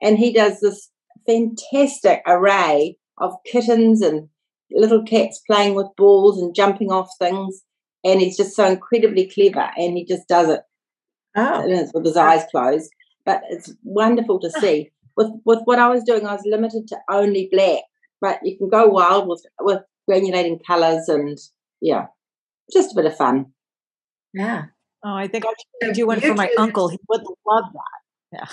and 0.02 0.18
he 0.18 0.34
does 0.34 0.60
this 0.60 0.90
fantastic 1.26 2.22
array 2.28 2.98
of 3.18 3.34
kittens 3.46 4.02
and 4.02 4.30
little 4.72 5.04
cats 5.04 5.42
playing 5.46 5.76
with 5.76 5.88
balls 5.98 6.42
and 6.42 6.56
jumping 6.56 6.92
off 6.92 7.10
things. 7.20 7.64
And 8.04 8.22
he's 8.22 8.38
just 8.38 8.56
so 8.56 8.66
incredibly 8.66 9.30
clever, 9.30 9.70
and 9.76 9.98
he 9.98 10.06
just 10.06 10.28
does 10.28 10.48
it 10.48 10.62
oh. 11.36 11.90
with 11.94 12.06
his 12.06 12.16
eyes 12.16 12.46
closed. 12.50 12.90
But 13.26 13.42
it's 13.50 13.74
wonderful 13.84 14.40
to 14.40 14.50
see. 14.50 14.92
With 15.18 15.32
with 15.44 15.60
what 15.66 15.80
I 15.80 15.90
was 15.90 16.04
doing, 16.06 16.26
I 16.26 16.34
was 16.34 16.44
limited 16.46 16.88
to 16.88 16.98
only 17.10 17.50
black, 17.52 17.82
but 18.22 18.40
you 18.44 18.58
can 18.58 18.70
go 18.70 18.88
wild 18.88 19.28
with 19.28 19.46
with 19.60 19.82
granulating 20.10 20.60
colours 20.66 21.10
and 21.10 21.38
yeah, 21.82 22.08
just 22.72 22.94
a 22.94 22.96
bit 22.96 23.06
of 23.06 23.18
fun. 23.18 23.48
Yeah. 24.34 24.66
Oh, 25.04 25.14
I 25.14 25.28
think 25.28 25.46
I 25.46 25.54
should 25.84 25.94
do 25.94 26.08
one 26.08 26.20
YouTube. 26.20 26.30
for 26.30 26.36
my 26.36 26.50
uncle. 26.58 26.90
He 26.90 27.00
would 27.08 27.24
love 27.48 27.66
that. 27.74 28.00
Yeah. 28.34 28.48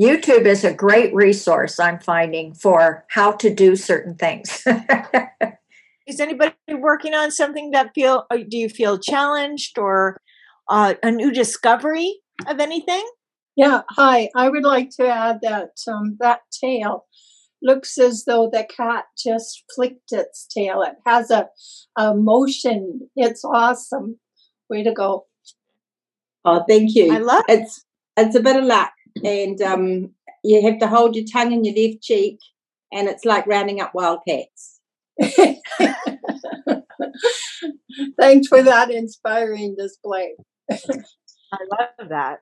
YouTube 0.00 0.46
is 0.46 0.64
a 0.64 0.72
great 0.72 1.12
resource 1.14 1.80
I'm 1.80 1.98
finding 1.98 2.54
for 2.54 3.04
how 3.10 3.32
to 3.32 3.52
do 3.52 3.76
certain 3.76 4.14
things. 4.14 4.64
is 6.06 6.20
anybody 6.20 6.54
working 6.70 7.14
on 7.14 7.30
something 7.30 7.72
that 7.72 7.90
feel 7.94 8.24
uh, 8.30 8.38
do 8.48 8.56
you 8.56 8.68
feel 8.68 8.98
challenged 8.98 9.78
or 9.78 10.20
uh, 10.70 10.94
a 11.02 11.10
new 11.10 11.32
discovery 11.32 12.20
of 12.46 12.60
anything? 12.60 13.04
Yeah, 13.56 13.82
hi. 13.90 14.30
I 14.36 14.48
would 14.48 14.62
like 14.62 14.90
to 15.00 15.08
add 15.08 15.40
that 15.42 15.72
um, 15.88 16.16
that 16.20 16.40
tail 16.52 17.06
looks 17.60 17.98
as 17.98 18.24
though 18.24 18.48
the 18.50 18.64
cat 18.64 19.06
just 19.16 19.64
flicked 19.74 20.12
its 20.12 20.46
tail. 20.46 20.82
It 20.82 20.94
has 21.04 21.30
a, 21.32 21.48
a 21.96 22.14
motion. 22.14 23.10
It's 23.16 23.44
awesome. 23.44 24.20
Way 24.68 24.82
to 24.82 24.92
go. 24.92 25.26
Oh, 26.44 26.64
thank 26.68 26.94
you. 26.94 27.12
I 27.12 27.18
love 27.18 27.44
it. 27.48 27.60
It's 27.60 27.84
it's 28.16 28.36
a 28.36 28.40
bit 28.40 28.56
of 28.56 28.64
luck. 28.64 28.92
And 29.24 29.60
um, 29.62 30.10
you 30.44 30.62
have 30.62 30.78
to 30.78 30.86
hold 30.86 31.16
your 31.16 31.24
tongue 31.30 31.52
in 31.52 31.64
your 31.64 31.74
left 31.74 32.02
cheek 32.02 32.38
and 32.92 33.08
it's 33.08 33.24
like 33.24 33.46
rounding 33.46 33.80
up 33.80 33.92
wildcats. 33.94 34.80
Thanks 38.18 38.48
for 38.48 38.62
that 38.62 38.90
inspiring 38.90 39.74
display. 39.76 40.36
I 40.70 41.58
love 41.70 42.08
that. 42.08 42.38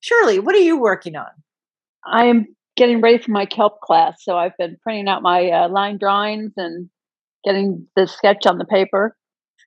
Shirley, 0.00 0.38
what 0.38 0.54
are 0.54 0.60
you 0.60 0.78
working 0.78 1.16
on? 1.16 1.26
I'm 2.06 2.46
getting 2.76 3.00
ready 3.00 3.18
for 3.18 3.32
my 3.32 3.46
kelp 3.46 3.80
class, 3.80 4.22
so 4.22 4.36
I've 4.36 4.56
been 4.58 4.76
printing 4.82 5.08
out 5.08 5.22
my 5.22 5.50
uh, 5.50 5.68
line 5.68 5.98
drawings 5.98 6.52
and 6.56 6.88
getting 7.44 7.88
the 7.96 8.06
sketch 8.06 8.46
on 8.46 8.58
the 8.58 8.64
paper. 8.64 9.16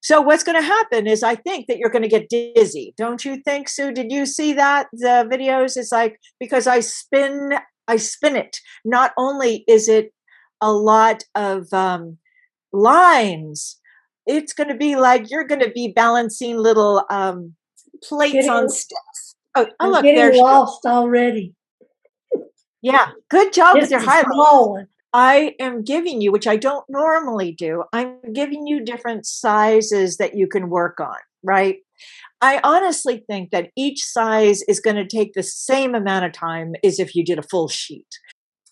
So 0.01 0.19
what's 0.19 0.43
going 0.43 0.59
to 0.59 0.65
happen 0.65 1.05
is 1.05 1.21
I 1.23 1.35
think 1.35 1.67
that 1.67 1.77
you're 1.77 1.91
going 1.91 2.01
to 2.03 2.07
get 2.07 2.29
dizzy. 2.29 2.93
Don't 2.97 3.23
you 3.23 3.37
think, 3.37 3.69
Sue? 3.69 3.91
Did 3.91 4.11
you 4.11 4.25
see 4.25 4.53
that 4.53 4.87
the 4.91 5.27
videos? 5.31 5.77
It's 5.77 5.91
like 5.91 6.19
because 6.39 6.65
I 6.67 6.79
spin 6.79 7.51
I 7.87 7.97
spin 7.97 8.35
it. 8.35 8.57
Not 8.83 9.11
only 9.17 9.63
is 9.67 9.87
it 9.87 10.13
a 10.59 10.71
lot 10.71 11.23
of 11.35 11.71
um, 11.73 12.17
lines, 12.71 13.79
it's 14.25 14.53
going 14.53 14.69
to 14.69 14.75
be 14.75 14.95
like 14.95 15.29
you're 15.29 15.47
going 15.47 15.61
to 15.61 15.71
be 15.71 15.91
balancing 15.95 16.57
little 16.57 17.05
um, 17.09 17.55
plates 18.03 18.33
getting, 18.33 18.49
on 18.49 18.69
sticks. 18.69 19.35
Oh, 19.55 19.67
oh 19.79 19.89
look, 19.89 20.03
getting 20.03 20.41
lost 20.41 20.85
already. 20.85 21.53
Yeah, 22.81 23.11
good 23.29 23.53
job 23.53 23.75
with 23.75 23.91
your 23.91 23.99
highlights. 23.99 24.89
I 25.13 25.55
am 25.59 25.83
giving 25.83 26.21
you, 26.21 26.31
which 26.31 26.47
I 26.47 26.55
don't 26.55 26.85
normally 26.89 27.51
do, 27.51 27.83
I'm 27.91 28.17
giving 28.33 28.65
you 28.65 28.83
different 28.83 29.25
sizes 29.25 30.17
that 30.17 30.35
you 30.35 30.47
can 30.47 30.69
work 30.69 30.99
on, 30.99 31.17
right? 31.43 31.77
I 32.41 32.59
honestly 32.63 33.23
think 33.27 33.51
that 33.51 33.69
each 33.75 34.03
size 34.03 34.61
is 34.67 34.79
going 34.79 34.95
to 34.95 35.05
take 35.05 35.33
the 35.33 35.43
same 35.43 35.93
amount 35.93 36.25
of 36.25 36.31
time 36.31 36.73
as 36.83 36.99
if 36.99 37.15
you 37.15 37.25
did 37.25 37.37
a 37.37 37.43
full 37.43 37.67
sheet. 37.67 38.07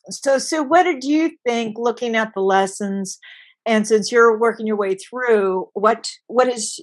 So, 0.10 0.40
Sue, 0.40 0.64
what 0.64 0.84
did 0.84 1.04
you 1.04 1.32
think 1.46 1.78
looking 1.78 2.16
at 2.16 2.34
the 2.34 2.42
lessons? 2.42 3.20
And 3.66 3.88
since 3.88 4.12
you're 4.12 4.40
working 4.40 4.66
your 4.66 4.78
way 4.78 4.96
through, 4.96 5.70
what 5.74 6.10
what 6.28 6.48
is 6.48 6.80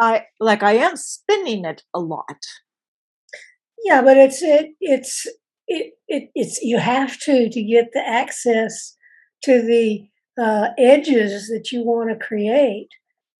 I 0.00 0.24
like 0.38 0.62
I 0.62 0.72
am 0.72 0.96
spinning 0.96 1.66
it 1.66 1.82
a 1.92 2.00
lot. 2.00 2.38
Yeah, 3.84 4.00
but 4.00 4.16
it's 4.16 4.40
it 4.40 4.70
it's 4.80 5.26
it, 5.70 5.92
it, 6.08 6.30
it's 6.34 6.60
you 6.60 6.78
have 6.78 7.18
to 7.20 7.48
to 7.48 7.62
get 7.62 7.90
the 7.92 8.06
access 8.06 8.96
to 9.44 9.62
the 9.62 10.08
uh, 10.38 10.68
edges 10.76 11.48
that 11.48 11.70
you 11.72 11.84
want 11.84 12.10
to 12.10 12.26
create, 12.26 12.88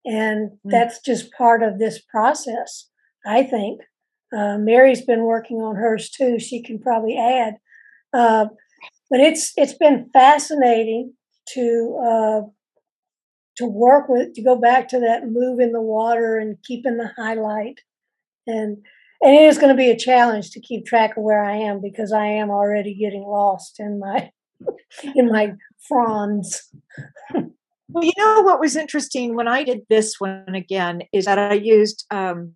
and 0.04 0.50
mm. 0.50 0.56
that's 0.64 1.00
just 1.00 1.32
part 1.32 1.62
of 1.62 1.78
this 1.78 2.00
process. 2.00 2.88
I 3.26 3.42
think 3.42 3.80
uh, 4.32 4.58
Mary's 4.58 5.04
been 5.04 5.24
working 5.24 5.58
on 5.58 5.74
hers 5.74 6.08
too. 6.08 6.38
She 6.38 6.62
can 6.62 6.78
probably 6.78 7.18
add, 7.18 7.54
uh, 8.14 8.46
but 9.10 9.20
it's 9.20 9.52
it's 9.56 9.74
been 9.74 10.08
fascinating 10.12 11.14
to 11.54 12.00
uh, 12.00 12.40
to 13.56 13.66
work 13.66 14.08
with 14.08 14.34
to 14.34 14.42
go 14.42 14.54
back 14.54 14.88
to 14.90 15.00
that 15.00 15.26
move 15.26 15.58
in 15.58 15.72
the 15.72 15.82
water 15.82 16.38
and 16.38 16.62
keeping 16.62 16.96
the 16.96 17.10
highlight 17.16 17.80
and 18.46 18.78
and 19.22 19.34
it 19.34 19.42
is 19.42 19.58
going 19.58 19.74
to 19.74 19.78
be 19.78 19.90
a 19.90 19.96
challenge 19.96 20.50
to 20.50 20.60
keep 20.60 20.86
track 20.86 21.16
of 21.16 21.22
where 21.22 21.44
I 21.44 21.56
am 21.56 21.80
because 21.80 22.12
I 22.12 22.26
am 22.26 22.50
already 22.50 22.94
getting 22.94 23.22
lost 23.22 23.78
in 23.78 23.98
my 23.98 24.30
in 25.14 25.30
my 25.30 25.54
fronds. 25.88 26.70
well, 27.34 28.04
you 28.04 28.12
know 28.16 28.42
what 28.42 28.60
was 28.60 28.76
interesting 28.76 29.34
when 29.34 29.48
I 29.48 29.64
did 29.64 29.80
this 29.88 30.16
one 30.18 30.54
again 30.54 31.02
is 31.12 31.24
that 31.24 31.38
I 31.38 31.54
used 31.54 32.06
um, 32.10 32.54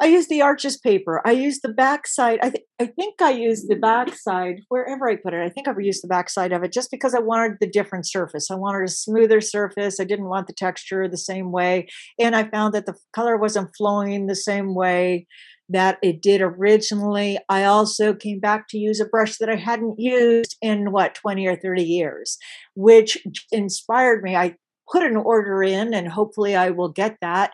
I 0.00 0.06
used 0.06 0.28
the 0.28 0.42
Arches 0.42 0.76
paper. 0.76 1.20
I 1.26 1.32
used 1.32 1.62
the 1.62 1.72
backside. 1.72 2.38
I, 2.40 2.50
th- 2.50 2.64
I 2.78 2.86
think 2.86 3.20
I 3.20 3.32
used 3.32 3.68
the 3.68 3.74
backside 3.74 4.60
wherever 4.68 5.08
I 5.08 5.16
put 5.16 5.34
it. 5.34 5.44
I 5.44 5.48
think 5.48 5.66
I've 5.66 5.80
used 5.80 6.04
the 6.04 6.08
backside 6.08 6.52
of 6.52 6.62
it 6.62 6.72
just 6.72 6.92
because 6.92 7.16
I 7.16 7.18
wanted 7.18 7.56
the 7.60 7.66
different 7.66 8.06
surface. 8.06 8.48
I 8.48 8.54
wanted 8.54 8.84
a 8.84 8.92
smoother 8.92 9.40
surface. 9.40 9.98
I 9.98 10.04
didn't 10.04 10.28
want 10.28 10.46
the 10.46 10.52
texture 10.52 11.08
the 11.08 11.16
same 11.16 11.50
way. 11.50 11.88
And 12.16 12.36
I 12.36 12.48
found 12.48 12.74
that 12.74 12.86
the 12.86 12.94
color 13.12 13.36
wasn't 13.36 13.74
flowing 13.76 14.26
the 14.26 14.36
same 14.36 14.76
way 14.76 15.26
that 15.68 15.98
it 16.02 16.22
did 16.22 16.40
originally. 16.40 17.38
I 17.48 17.64
also 17.64 18.14
came 18.14 18.40
back 18.40 18.68
to 18.68 18.78
use 18.78 19.00
a 19.00 19.04
brush 19.04 19.38
that 19.38 19.50
I 19.50 19.56
hadn't 19.56 19.98
used 19.98 20.56
in 20.62 20.92
what 20.92 21.14
20 21.14 21.46
or 21.46 21.56
30 21.56 21.82
years, 21.82 22.38
which 22.74 23.18
inspired 23.52 24.22
me. 24.22 24.34
I 24.34 24.56
put 24.90 25.02
an 25.02 25.16
order 25.16 25.62
in 25.62 25.92
and 25.92 26.08
hopefully 26.08 26.56
I 26.56 26.70
will 26.70 26.88
get 26.88 27.16
that. 27.20 27.52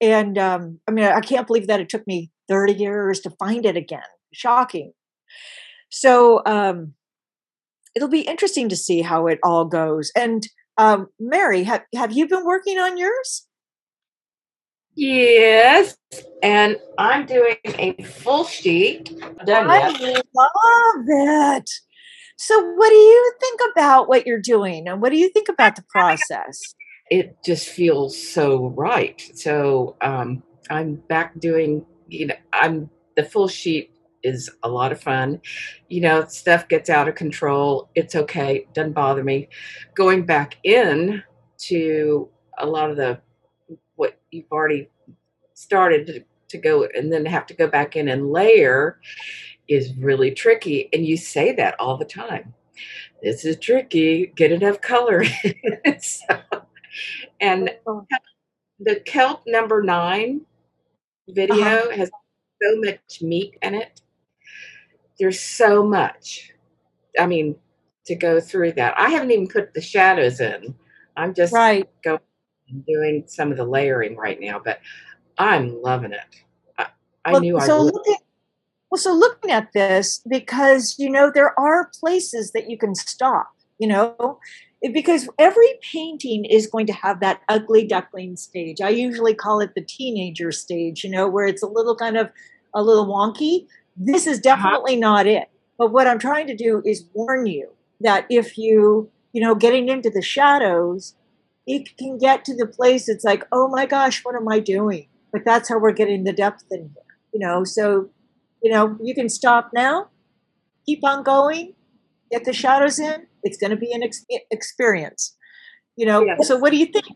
And 0.00 0.36
um, 0.36 0.80
I 0.86 0.90
mean, 0.90 1.04
I 1.04 1.20
can't 1.20 1.46
believe 1.46 1.66
that 1.68 1.80
it 1.80 1.88
took 1.88 2.06
me 2.06 2.30
30 2.48 2.74
years 2.74 3.20
to 3.20 3.30
find 3.30 3.64
it 3.64 3.76
again. 3.76 4.02
Shocking. 4.32 4.92
So 5.88 6.42
um, 6.44 6.94
it'll 7.94 8.08
be 8.08 8.22
interesting 8.22 8.68
to 8.68 8.76
see 8.76 9.00
how 9.00 9.26
it 9.26 9.38
all 9.42 9.64
goes. 9.64 10.10
And 10.16 10.46
um, 10.76 11.06
Mary, 11.18 11.62
have, 11.62 11.84
have 11.94 12.12
you 12.12 12.28
been 12.28 12.44
working 12.44 12.78
on 12.78 12.98
yours? 12.98 13.46
Yes, 14.96 15.96
and 16.42 16.76
I'm 16.98 17.26
doing 17.26 17.56
a 17.64 18.00
full 18.02 18.44
sheet. 18.44 19.10
Done 19.44 19.68
I 19.70 19.88
love 19.90 21.04
it. 21.08 21.70
So, 22.36 22.60
what 22.74 22.88
do 22.88 22.94
you 22.94 23.32
think 23.40 23.60
about 23.72 24.08
what 24.08 24.26
you're 24.26 24.40
doing, 24.40 24.86
and 24.88 25.02
what 25.02 25.10
do 25.10 25.18
you 25.18 25.30
think 25.30 25.48
about 25.48 25.76
the 25.76 25.84
process? 25.88 26.60
It 27.10 27.36
just 27.44 27.68
feels 27.68 28.16
so 28.16 28.68
right. 28.76 29.20
So, 29.34 29.96
um, 30.00 30.42
I'm 30.70 30.96
back 30.96 31.38
doing. 31.40 31.84
You 32.08 32.28
know, 32.28 32.36
I'm 32.52 32.90
the 33.16 33.24
full 33.24 33.48
sheet 33.48 33.90
is 34.22 34.50
a 34.62 34.68
lot 34.68 34.92
of 34.92 35.00
fun. 35.00 35.40
You 35.88 36.00
know, 36.00 36.24
stuff 36.26 36.68
gets 36.68 36.88
out 36.88 37.08
of 37.08 37.14
control. 37.14 37.90
It's 37.94 38.14
okay. 38.14 38.66
Doesn't 38.72 38.92
bother 38.92 39.24
me. 39.24 39.48
Going 39.94 40.24
back 40.24 40.56
in 40.64 41.22
to 41.66 42.28
a 42.58 42.66
lot 42.66 42.90
of 42.90 42.96
the 42.96 43.20
what 43.96 44.18
you've 44.30 44.50
already 44.50 44.88
started 45.54 46.06
to, 46.06 46.24
to 46.48 46.58
go 46.58 46.86
and 46.94 47.12
then 47.12 47.24
have 47.26 47.46
to 47.46 47.54
go 47.54 47.68
back 47.68 47.96
in 47.96 48.08
and 48.08 48.30
layer 48.30 49.00
is 49.68 49.94
really 49.96 50.30
tricky. 50.30 50.88
And 50.92 51.06
you 51.06 51.16
say 51.16 51.52
that 51.52 51.78
all 51.80 51.96
the 51.96 52.04
time. 52.04 52.54
This 53.22 53.44
is 53.44 53.56
tricky. 53.58 54.32
Get 54.36 54.52
enough 54.52 54.80
color. 54.80 55.24
so, 56.00 56.38
and 57.40 57.70
the 58.80 58.96
kelp 59.00 59.42
number 59.46 59.82
nine 59.82 60.42
video 61.28 61.56
uh-huh. 61.56 61.90
has 61.96 62.10
so 62.62 62.80
much 62.80 63.22
meat 63.22 63.56
in 63.62 63.74
it. 63.74 64.02
there's 65.18 65.40
so 65.40 65.82
much. 65.84 66.52
I 67.18 67.26
mean, 67.26 67.56
to 68.06 68.14
go 68.14 68.40
through 68.40 68.72
that. 68.72 68.94
I 68.98 69.08
haven't 69.08 69.30
even 69.30 69.48
put 69.48 69.72
the 69.72 69.80
shadows 69.80 70.40
in. 70.40 70.74
I'm 71.16 71.34
just 71.34 71.52
right. 71.52 71.88
going 72.02 72.18
doing 72.86 73.24
some 73.26 73.50
of 73.50 73.56
the 73.56 73.64
layering 73.64 74.16
right 74.16 74.40
now, 74.40 74.60
but 74.64 74.80
I'm 75.38 75.80
loving 75.82 76.12
it. 76.12 76.20
I, 76.78 76.86
I 77.24 77.32
well, 77.32 77.40
knew 77.40 77.60
so 77.60 77.74
I 77.74 77.84
would. 77.84 77.94
Looking, 77.94 78.16
well, 78.90 78.98
so 78.98 79.12
looking 79.12 79.50
at 79.50 79.72
this, 79.72 80.22
because 80.28 80.96
you 80.98 81.10
know 81.10 81.30
there 81.34 81.58
are 81.58 81.90
places 82.00 82.52
that 82.52 82.70
you 82.70 82.78
can 82.78 82.94
stop. 82.94 83.50
You 83.78 83.88
know, 83.88 84.38
because 84.92 85.28
every 85.38 85.66
painting 85.92 86.44
is 86.44 86.68
going 86.68 86.86
to 86.86 86.92
have 86.92 87.20
that 87.20 87.40
ugly 87.48 87.86
duckling 87.86 88.36
stage. 88.36 88.80
I 88.80 88.90
usually 88.90 89.34
call 89.34 89.60
it 89.60 89.74
the 89.74 89.82
teenager 89.82 90.52
stage. 90.52 91.04
You 91.04 91.10
know, 91.10 91.28
where 91.28 91.46
it's 91.46 91.62
a 91.62 91.66
little 91.66 91.96
kind 91.96 92.16
of 92.16 92.30
a 92.74 92.82
little 92.82 93.06
wonky. 93.06 93.66
This 93.96 94.26
is 94.26 94.38
Uh-huh. 94.38 94.56
definitely 94.56 94.96
not 94.96 95.26
it. 95.26 95.48
But 95.78 95.92
what 95.92 96.06
I'm 96.06 96.18
trying 96.20 96.46
to 96.46 96.56
do 96.56 96.82
is 96.84 97.04
warn 97.14 97.46
you 97.46 97.68
that 98.00 98.26
if 98.30 98.56
you, 98.56 99.10
you 99.32 99.40
know, 99.40 99.54
getting 99.54 99.88
into 99.88 100.10
the 100.10 100.22
shadows, 100.22 101.14
it 101.66 101.96
can 101.96 102.18
get 102.18 102.44
to 102.44 102.56
the 102.56 102.66
place 102.66 103.08
it's 103.08 103.24
like, 103.24 103.44
oh 103.52 103.68
my 103.68 103.86
gosh, 103.86 104.24
what 104.24 104.34
am 104.34 104.48
I 104.48 104.58
doing? 104.60 105.08
But 105.32 105.42
that's 105.44 105.68
how 105.68 105.78
we're 105.78 105.92
getting 105.92 106.24
the 106.24 106.32
depth 106.32 106.64
in 106.70 106.90
here, 106.94 107.18
you 107.32 107.40
know. 107.40 107.64
So, 107.64 108.10
you 108.62 108.70
know, 108.70 108.96
you 109.02 109.14
can 109.14 109.28
stop 109.28 109.70
now, 109.74 110.08
keep 110.86 111.04
on 111.04 111.22
going, 111.22 111.74
get 112.30 112.44
the 112.44 112.52
shadows 112.52 112.98
in. 112.98 113.26
It's 113.42 113.58
going 113.58 113.70
to 113.70 113.76
be 113.76 113.92
an 113.92 114.02
ex- 114.02 114.24
experience, 114.50 115.36
you 115.96 116.06
know. 116.06 116.24
Yes. 116.24 116.48
So, 116.48 116.56
what 116.56 116.70
do 116.70 116.76
you 116.76 116.86
think? 116.86 117.06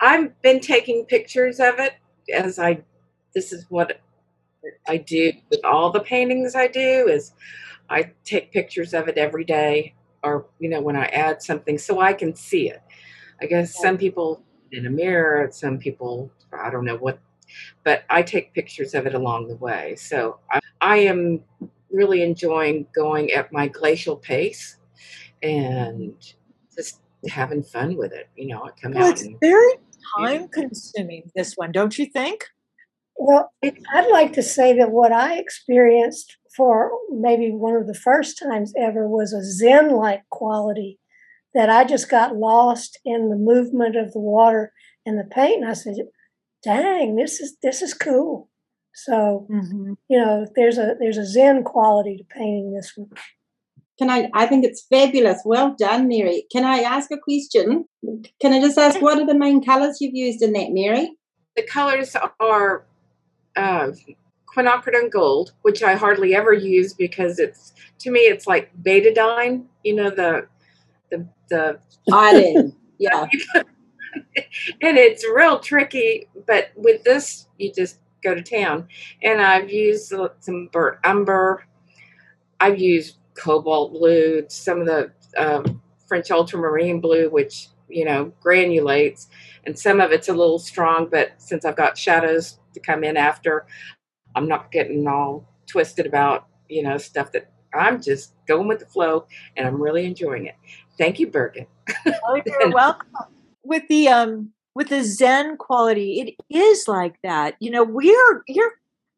I've 0.00 0.40
been 0.42 0.60
taking 0.60 1.04
pictures 1.06 1.60
of 1.60 1.78
it 1.78 1.94
as 2.32 2.58
I. 2.58 2.82
This 3.34 3.52
is 3.52 3.66
what 3.68 4.00
I 4.88 4.96
do 4.96 5.32
with 5.50 5.64
all 5.64 5.90
the 5.90 6.00
paintings 6.00 6.54
I 6.54 6.68
do. 6.68 7.08
Is 7.08 7.32
I 7.88 8.12
take 8.24 8.52
pictures 8.52 8.94
of 8.94 9.08
it 9.08 9.18
every 9.18 9.44
day, 9.44 9.94
or 10.22 10.46
you 10.58 10.68
know 10.68 10.80
when 10.80 10.96
I 10.96 11.06
add 11.06 11.42
something, 11.42 11.76
so 11.76 12.00
I 12.00 12.12
can 12.12 12.34
see 12.34 12.70
it. 12.70 12.82
I 13.42 13.46
guess 13.46 13.78
some 13.80 13.96
people 13.98 14.42
in 14.72 14.86
a 14.86 14.90
mirror, 14.90 15.48
some 15.52 15.78
people 15.78 16.30
I 16.52 16.70
don't 16.70 16.84
know 16.84 16.96
what, 16.96 17.18
but 17.84 18.04
I 18.10 18.22
take 18.22 18.54
pictures 18.54 18.94
of 18.94 19.06
it 19.06 19.14
along 19.14 19.48
the 19.48 19.56
way. 19.56 19.96
So 19.96 20.38
I, 20.50 20.60
I 20.80 20.96
am 20.98 21.42
really 21.90 22.22
enjoying 22.22 22.86
going 22.94 23.32
at 23.32 23.52
my 23.52 23.68
glacial 23.68 24.16
pace 24.16 24.76
and 25.42 26.14
just 26.76 27.00
having 27.28 27.62
fun 27.62 27.96
with 27.96 28.12
it. 28.12 28.28
You 28.36 28.48
know, 28.48 28.64
I 28.64 28.70
come 28.80 28.92
Well, 28.92 29.06
out 29.06 29.12
it's 29.12 29.22
and 29.22 29.38
very 29.40 29.74
time 30.18 30.48
consuming, 30.48 31.30
this 31.34 31.54
one, 31.54 31.72
don't 31.72 31.98
you 31.98 32.06
think? 32.06 32.44
Well, 33.16 33.52
I'd 33.62 34.10
like 34.10 34.32
to 34.34 34.42
say 34.42 34.76
that 34.78 34.90
what 34.90 35.12
I 35.12 35.38
experienced 35.38 36.38
for 36.56 36.90
maybe 37.10 37.50
one 37.50 37.76
of 37.76 37.86
the 37.86 37.94
first 37.94 38.38
times 38.38 38.72
ever 38.78 39.06
was 39.06 39.32
a 39.32 39.44
Zen 39.44 39.90
like 39.90 40.22
quality 40.30 40.99
that 41.54 41.70
I 41.70 41.84
just 41.84 42.08
got 42.10 42.36
lost 42.36 42.98
in 43.04 43.28
the 43.30 43.36
movement 43.36 43.96
of 43.96 44.12
the 44.12 44.20
water 44.20 44.72
and 45.06 45.18
the 45.18 45.24
paint. 45.24 45.62
And 45.62 45.70
I 45.70 45.74
said, 45.74 45.94
dang, 46.62 47.16
this 47.16 47.40
is 47.40 47.56
this 47.62 47.82
is 47.82 47.94
cool. 47.94 48.48
So, 48.94 49.46
Mm-hmm. 49.50 49.92
you 50.08 50.18
know, 50.18 50.46
there's 50.56 50.78
a 50.78 50.94
there's 50.98 51.18
a 51.18 51.26
Zen 51.26 51.62
quality 51.64 52.16
to 52.16 52.24
painting 52.24 52.72
this 52.74 52.92
one. 52.96 53.10
Can 53.98 54.10
I? 54.10 54.30
I 54.34 54.46
think 54.46 54.64
it's 54.64 54.86
fabulous. 54.88 55.42
Well 55.44 55.74
done, 55.78 56.08
Mary. 56.08 56.46
Can 56.50 56.64
I 56.64 56.78
ask 56.78 57.10
a 57.10 57.18
question? 57.18 57.84
Can 58.40 58.52
I 58.52 58.60
just 58.60 58.78
ask 58.78 59.00
what 59.00 59.18
are 59.18 59.26
the 59.26 59.34
main 59.38 59.62
colours 59.62 59.98
you've 60.00 60.14
used 60.14 60.42
in 60.42 60.52
that, 60.54 60.70
Mary? 60.70 61.16
the 61.56 61.62
colors 61.64 62.14
are 62.38 62.84
uh, 63.56 63.90
quinacridone 64.54 65.10
gold, 65.10 65.52
which 65.62 65.82
I 65.82 65.94
hardly 65.96 66.34
ever 66.34 66.52
use 66.52 66.94
because 66.94 67.38
it's 67.38 67.72
to 67.98 68.10
me 68.10 68.20
it's 68.20 68.46
like 68.46 68.70
betadine. 68.82 69.64
You 69.84 69.94
know 69.96 70.10
the 70.10 70.46
the 71.10 71.28
the 71.48 71.78
Island. 72.12 72.74
Yeah. 73.02 73.28
and 73.54 74.98
it's 74.98 75.26
real 75.26 75.58
tricky. 75.58 76.28
But 76.46 76.70
with 76.76 77.02
this, 77.02 77.46
you 77.56 77.72
just 77.72 77.98
go 78.22 78.34
to 78.34 78.42
town. 78.42 78.88
And 79.22 79.40
I've 79.40 79.70
used 79.70 80.12
some 80.40 80.68
burnt 80.70 80.98
umber. 81.02 81.64
I've 82.60 82.78
used 82.78 83.16
cobalt 83.34 83.92
blue, 83.92 84.44
some 84.48 84.80
of 84.80 84.86
the 84.86 85.12
um, 85.36 85.80
French 86.06 86.30
ultramarine 86.30 87.00
blue, 87.00 87.30
which 87.30 87.68
you 87.88 88.04
know 88.04 88.32
granulates, 88.44 89.28
and 89.64 89.78
some 89.78 90.00
of 90.00 90.12
it's 90.12 90.28
a 90.28 90.34
little 90.34 90.58
strong. 90.58 91.08
But 91.10 91.32
since 91.38 91.64
I've 91.64 91.76
got 91.76 91.96
shadows 91.96 92.58
to 92.74 92.80
come 92.80 93.02
in 93.02 93.16
after, 93.16 93.66
I'm 94.34 94.46
not 94.48 94.70
getting 94.70 95.06
all 95.06 95.48
twisted 95.66 96.06
about 96.06 96.46
you 96.68 96.82
know 96.82 96.98
stuff 96.98 97.32
that 97.32 97.50
I'm 97.72 98.02
just 98.02 98.34
going 98.46 98.68
with 98.68 98.80
the 98.80 98.86
flow, 98.86 99.26
and 99.56 99.66
I'm 99.66 99.80
really 99.80 100.04
enjoying 100.04 100.46
it. 100.46 100.56
Thank 101.00 101.18
you, 101.18 101.28
Birgit. 101.28 101.66
Oh, 102.06 102.42
you're 102.46 102.70
welcome. 102.70 103.08
With 103.64 103.84
the 103.88 104.08
um 104.08 104.52
with 104.74 104.90
the 104.90 105.02
Zen 105.02 105.56
quality, 105.56 106.20
it 106.20 106.54
is 106.54 106.86
like 106.86 107.16
that. 107.22 107.56
You 107.58 107.70
know, 107.70 107.82
we're 107.82 108.42
you're 108.46 108.72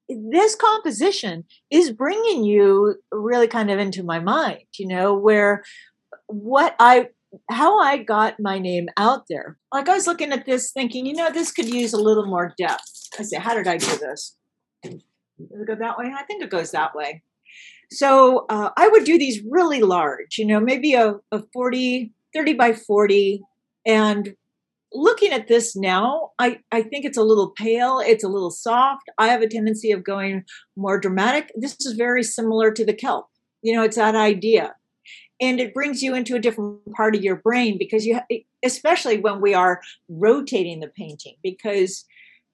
this 0.08 0.54
composition 0.54 1.44
is 1.70 1.90
bringing 1.90 2.44
you 2.44 2.94
really 3.10 3.48
kind 3.48 3.68
of 3.68 3.80
into 3.80 4.04
my 4.04 4.20
mind. 4.20 4.62
You 4.78 4.86
know, 4.86 5.12
where 5.12 5.64
what 6.28 6.76
I 6.78 7.08
how 7.50 7.80
I 7.80 7.96
got 7.98 8.38
my 8.38 8.60
name 8.60 8.88
out 8.96 9.24
there. 9.28 9.58
Like 9.74 9.88
I 9.88 9.94
was 9.94 10.06
looking 10.06 10.30
at 10.30 10.46
this, 10.46 10.70
thinking, 10.70 11.04
you 11.04 11.14
know, 11.14 11.32
this 11.32 11.50
could 11.50 11.68
use 11.68 11.92
a 11.92 12.00
little 12.00 12.26
more 12.26 12.54
depth. 12.56 13.08
I 13.18 13.24
said, 13.24 13.40
how 13.40 13.54
did 13.54 13.66
I 13.66 13.78
do 13.78 13.96
this? 13.96 14.36
Does 14.84 14.94
it 15.40 15.66
go 15.66 15.74
that 15.74 15.98
way? 15.98 16.12
I 16.16 16.22
think 16.24 16.44
it 16.44 16.50
goes 16.50 16.70
that 16.70 16.94
way. 16.94 17.22
So 17.92 18.46
uh, 18.48 18.70
I 18.76 18.88
would 18.88 19.04
do 19.04 19.18
these 19.18 19.42
really 19.48 19.82
large, 19.82 20.38
you 20.38 20.46
know, 20.46 20.60
maybe 20.60 20.94
a, 20.94 21.16
a 21.30 21.42
40, 21.52 22.12
30 22.34 22.54
by 22.54 22.72
40. 22.72 23.42
And 23.86 24.34
looking 24.92 25.32
at 25.32 25.48
this 25.48 25.76
now, 25.76 26.30
I, 26.38 26.60
I 26.70 26.82
think 26.82 27.04
it's 27.04 27.18
a 27.18 27.22
little 27.22 27.50
pale, 27.50 28.00
it's 28.00 28.24
a 28.24 28.28
little 28.28 28.50
soft. 28.50 29.10
I 29.18 29.28
have 29.28 29.42
a 29.42 29.48
tendency 29.48 29.92
of 29.92 30.04
going 30.04 30.44
more 30.76 30.98
dramatic. 30.98 31.50
This 31.56 31.76
is 31.80 31.92
very 31.92 32.22
similar 32.22 32.70
to 32.72 32.84
the 32.84 32.94
kelp. 32.94 33.28
You 33.62 33.74
know, 33.74 33.82
it's 33.82 33.96
that 33.96 34.14
idea. 34.14 34.74
And 35.40 35.60
it 35.60 35.74
brings 35.74 36.02
you 36.02 36.14
into 36.14 36.36
a 36.36 36.40
different 36.40 36.92
part 36.92 37.16
of 37.16 37.24
your 37.24 37.36
brain 37.36 37.76
because 37.76 38.06
you, 38.06 38.20
especially 38.64 39.18
when 39.18 39.40
we 39.40 39.54
are 39.54 39.80
rotating 40.08 40.80
the 40.80 40.88
painting, 40.88 41.34
because 41.42 42.04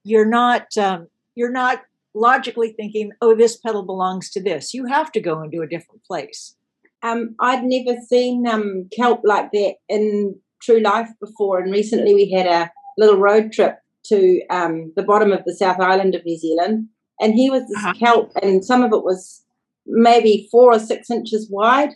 you're 0.03 0.25
not, 0.25 0.75
um, 0.77 1.07
you're 1.35 1.51
not 1.51 1.83
logically 2.13 2.73
thinking, 2.73 3.11
oh, 3.21 3.35
this 3.35 3.57
petal 3.57 3.83
belongs 3.83 4.29
to 4.31 4.41
this. 4.41 4.73
You 4.73 4.85
have 4.85 5.11
to 5.13 5.21
go 5.21 5.41
into 5.41 5.61
a 5.61 5.67
different 5.67 6.03
place. 6.03 6.55
Um, 7.01 7.35
I'd 7.39 7.63
never 7.63 7.99
seen 8.01 8.47
um, 8.47 8.89
kelp 8.95 9.21
like 9.23 9.51
that 9.51 9.75
in 9.87 10.35
true 10.61 10.81
life 10.81 11.09
before, 11.21 11.59
and 11.59 11.71
recently 11.71 12.13
we 12.13 12.31
had 12.31 12.45
a 12.45 12.71
little 12.97 13.17
road 13.17 13.51
trip 13.53 13.77
to 14.05 14.41
um, 14.49 14.91
the 14.95 15.03
bottom 15.03 15.31
of 15.31 15.43
the 15.45 15.55
South 15.55 15.79
Island 15.79 16.15
of 16.15 16.25
New 16.25 16.37
Zealand, 16.37 16.87
and 17.21 17.33
here 17.33 17.51
was 17.51 17.63
this 17.67 17.77
Uh-huh. 17.77 17.93
kelp, 17.93 18.31
and 18.41 18.65
some 18.65 18.83
of 18.83 18.91
it 18.91 19.03
was 19.03 19.43
maybe 19.85 20.47
four 20.51 20.73
or 20.73 20.79
six 20.79 21.09
inches 21.09 21.49
wide. 21.49 21.91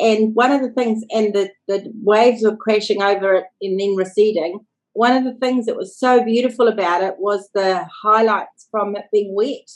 And 0.00 0.32
one 0.36 0.52
of 0.52 0.60
the 0.62 0.70
things, 0.70 1.02
and 1.10 1.34
the, 1.34 1.50
the 1.66 1.92
waves 2.04 2.44
were 2.44 2.56
crashing 2.56 3.02
over 3.02 3.34
it 3.34 3.44
and 3.60 3.80
then 3.80 3.96
receding. 3.96 4.60
One 4.98 5.12
of 5.12 5.22
the 5.22 5.38
things 5.38 5.66
that 5.66 5.76
was 5.76 5.96
so 5.96 6.24
beautiful 6.24 6.66
about 6.66 7.04
it 7.04 7.14
was 7.20 7.48
the 7.54 7.86
highlights 8.02 8.66
from 8.68 8.96
it 8.96 9.04
being 9.12 9.32
wet. 9.32 9.70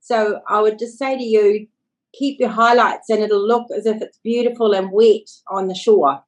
So 0.00 0.42
I 0.46 0.60
would 0.60 0.78
just 0.78 0.98
say 0.98 1.16
to 1.16 1.24
you, 1.24 1.66
keep 2.12 2.38
your 2.38 2.50
highlights 2.50 3.08
and 3.08 3.20
it'll 3.20 3.48
look 3.48 3.68
as 3.74 3.86
if 3.86 4.02
it's 4.02 4.18
beautiful 4.22 4.74
and 4.74 4.90
wet 4.92 5.30
on 5.48 5.68
the 5.68 5.74
shore. 5.74 6.22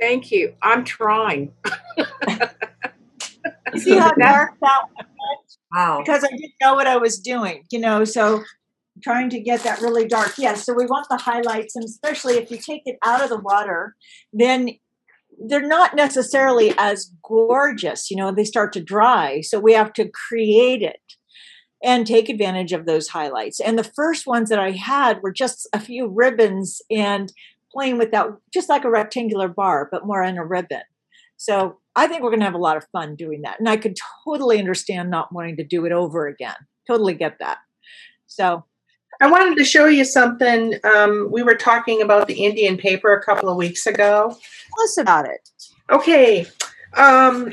Thank 0.00 0.30
you. 0.30 0.54
I'm 0.62 0.84
trying. 0.84 1.52
You 1.98 2.04
see 3.76 3.98
how 3.98 4.12
dark 4.12 4.54
that 4.62 4.82
was? 4.96 5.58
Wow. 5.76 6.02
Because 6.02 6.24
I 6.24 6.28
didn't 6.28 6.54
know 6.62 6.72
what 6.72 6.86
I 6.86 6.96
was 6.96 7.18
doing, 7.18 7.64
you 7.70 7.78
know, 7.78 8.04
so 8.04 8.42
trying 9.02 9.28
to 9.28 9.38
get 9.38 9.64
that 9.64 9.82
really 9.82 10.08
dark. 10.08 10.38
Yes, 10.38 10.64
so 10.64 10.72
we 10.72 10.86
want 10.86 11.08
the 11.10 11.18
highlights, 11.18 11.76
and 11.76 11.84
especially 11.84 12.38
if 12.38 12.50
you 12.50 12.56
take 12.56 12.82
it 12.86 12.96
out 13.04 13.22
of 13.22 13.28
the 13.28 13.38
water, 13.38 13.96
then 14.32 14.70
they're 15.46 15.66
not 15.66 15.94
necessarily 15.94 16.74
as 16.78 17.12
gorgeous, 17.24 18.10
you 18.10 18.16
know, 18.16 18.30
they 18.32 18.44
start 18.44 18.72
to 18.74 18.82
dry. 18.82 19.40
So 19.40 19.58
we 19.58 19.72
have 19.72 19.92
to 19.94 20.08
create 20.08 20.82
it 20.82 21.00
and 21.82 22.06
take 22.06 22.28
advantage 22.28 22.72
of 22.72 22.86
those 22.86 23.08
highlights. 23.08 23.60
And 23.60 23.78
the 23.78 23.84
first 23.84 24.26
ones 24.26 24.48
that 24.50 24.60
I 24.60 24.70
had 24.70 25.20
were 25.22 25.32
just 25.32 25.68
a 25.72 25.80
few 25.80 26.06
ribbons 26.06 26.80
and 26.90 27.32
playing 27.72 27.98
with 27.98 28.12
that, 28.12 28.28
just 28.52 28.68
like 28.68 28.84
a 28.84 28.90
rectangular 28.90 29.48
bar, 29.48 29.88
but 29.90 30.06
more 30.06 30.22
in 30.22 30.38
a 30.38 30.44
ribbon. 30.44 30.82
So 31.36 31.78
I 31.96 32.06
think 32.06 32.22
we're 32.22 32.30
going 32.30 32.40
to 32.40 32.46
have 32.46 32.54
a 32.54 32.58
lot 32.58 32.76
of 32.76 32.86
fun 32.92 33.16
doing 33.16 33.42
that. 33.42 33.58
And 33.58 33.68
I 33.68 33.76
could 33.76 33.96
totally 34.24 34.58
understand 34.58 35.10
not 35.10 35.32
wanting 35.32 35.56
to 35.56 35.64
do 35.64 35.84
it 35.86 35.92
over 35.92 36.28
again. 36.28 36.54
Totally 36.86 37.14
get 37.14 37.38
that. 37.40 37.58
So, 38.26 38.64
I 39.22 39.30
wanted 39.30 39.56
to 39.56 39.64
show 39.64 39.86
you 39.86 40.04
something. 40.04 40.74
Um, 40.84 41.30
we 41.30 41.42
were 41.42 41.54
talking 41.54 42.02
about 42.02 42.26
the 42.26 42.44
Indian 42.44 42.76
paper 42.76 43.14
a 43.14 43.22
couple 43.22 43.48
of 43.48 43.56
weeks 43.56 43.86
ago. 43.86 44.28
tell 44.28 44.84
us 44.84 44.98
about 44.98 45.26
it. 45.26 45.48
Okay. 45.90 46.46
Um, 46.94 47.52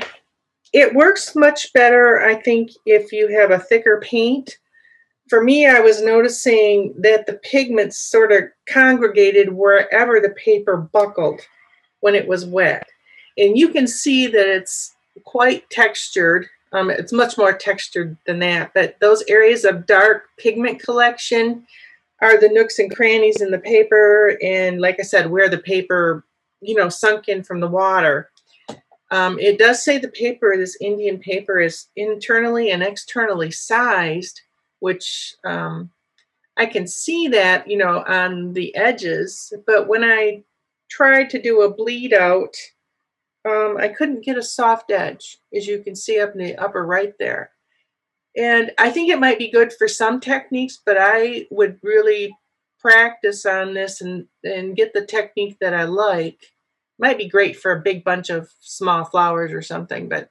it 0.72 0.94
works 0.94 1.34
much 1.34 1.72
better, 1.72 2.20
I 2.20 2.34
think, 2.34 2.70
if 2.84 3.12
you 3.12 3.28
have 3.28 3.50
a 3.50 3.58
thicker 3.58 4.00
paint 4.04 4.58
for 5.30 5.42
me, 5.42 5.64
I 5.64 5.78
was 5.78 6.02
noticing 6.02 6.92
that 6.98 7.24
the 7.26 7.34
pigments 7.34 7.96
sort 7.96 8.32
of 8.32 8.42
congregated 8.68 9.52
wherever 9.52 10.20
the 10.20 10.30
paper 10.30 10.76
buckled 10.76 11.40
when 12.00 12.16
it 12.16 12.26
was 12.26 12.44
wet. 12.44 12.86
And 13.38 13.56
you 13.56 13.68
can 13.68 13.86
see 13.86 14.26
that 14.26 14.48
it's 14.48 14.92
quite 15.24 15.70
textured. 15.70 16.48
Um, 16.72 16.90
it's 16.90 17.12
much 17.12 17.36
more 17.36 17.52
textured 17.52 18.16
than 18.26 18.38
that, 18.40 18.72
but 18.74 18.96
those 19.00 19.24
areas 19.28 19.64
of 19.64 19.86
dark 19.86 20.28
pigment 20.38 20.80
collection 20.80 21.66
are 22.22 22.38
the 22.38 22.48
nooks 22.48 22.78
and 22.78 22.94
crannies 22.94 23.40
in 23.40 23.50
the 23.50 23.58
paper. 23.58 24.38
And 24.42 24.80
like 24.80 25.00
I 25.00 25.02
said, 25.02 25.30
where 25.30 25.48
the 25.48 25.58
paper, 25.58 26.24
you 26.60 26.74
know, 26.74 26.88
sunk 26.88 27.28
in 27.28 27.42
from 27.42 27.60
the 27.60 27.68
water. 27.68 28.30
Um, 29.10 29.38
it 29.40 29.58
does 29.58 29.84
say 29.84 29.98
the 29.98 30.08
paper, 30.08 30.54
this 30.56 30.76
Indian 30.80 31.18
paper, 31.18 31.58
is 31.58 31.86
internally 31.96 32.70
and 32.70 32.82
externally 32.82 33.50
sized, 33.50 34.40
which 34.78 35.34
um, 35.44 35.90
I 36.56 36.66
can 36.66 36.86
see 36.86 37.26
that, 37.28 37.68
you 37.68 37.76
know, 37.78 38.04
on 38.06 38.52
the 38.52 38.74
edges. 38.76 39.52
But 39.66 39.88
when 39.88 40.04
I 40.04 40.44
tried 40.88 41.30
to 41.30 41.42
do 41.42 41.62
a 41.62 41.74
bleed 41.74 42.12
out, 42.12 42.54
um, 43.48 43.76
I 43.78 43.88
couldn't 43.88 44.24
get 44.24 44.36
a 44.36 44.42
soft 44.42 44.90
edge, 44.90 45.38
as 45.54 45.66
you 45.66 45.82
can 45.82 45.96
see 45.96 46.20
up 46.20 46.32
in 46.32 46.38
the 46.38 46.56
upper 46.56 46.84
right 46.84 47.14
there. 47.18 47.50
And 48.36 48.70
I 48.78 48.90
think 48.90 49.10
it 49.10 49.18
might 49.18 49.38
be 49.38 49.50
good 49.50 49.72
for 49.72 49.88
some 49.88 50.20
techniques, 50.20 50.78
but 50.84 50.96
I 50.98 51.46
would 51.50 51.78
really 51.82 52.36
practice 52.78 53.44
on 53.44 53.74
this 53.74 54.00
and, 54.00 54.26
and 54.44 54.76
get 54.76 54.92
the 54.94 55.04
technique 55.04 55.56
that 55.60 55.74
I 55.74 55.84
like. 55.84 56.38
Might 56.98 57.18
be 57.18 57.28
great 57.28 57.56
for 57.56 57.72
a 57.72 57.80
big 57.80 58.04
bunch 58.04 58.30
of 58.30 58.50
small 58.60 59.04
flowers 59.04 59.52
or 59.52 59.62
something, 59.62 60.08
but 60.08 60.28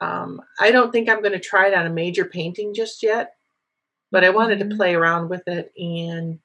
um, 0.00 0.42
I 0.60 0.70
don't 0.70 0.92
think 0.92 1.08
I'm 1.08 1.22
going 1.22 1.32
to 1.32 1.40
try 1.40 1.68
it 1.68 1.74
on 1.74 1.86
a 1.86 1.90
major 1.90 2.24
painting 2.24 2.74
just 2.74 3.02
yet. 3.02 3.34
But 4.10 4.24
I 4.24 4.30
wanted 4.30 4.58
to 4.58 4.66
mm-hmm. 4.66 4.76
play 4.76 4.94
around 4.94 5.30
with 5.30 5.48
it 5.48 5.72
and 5.76 6.38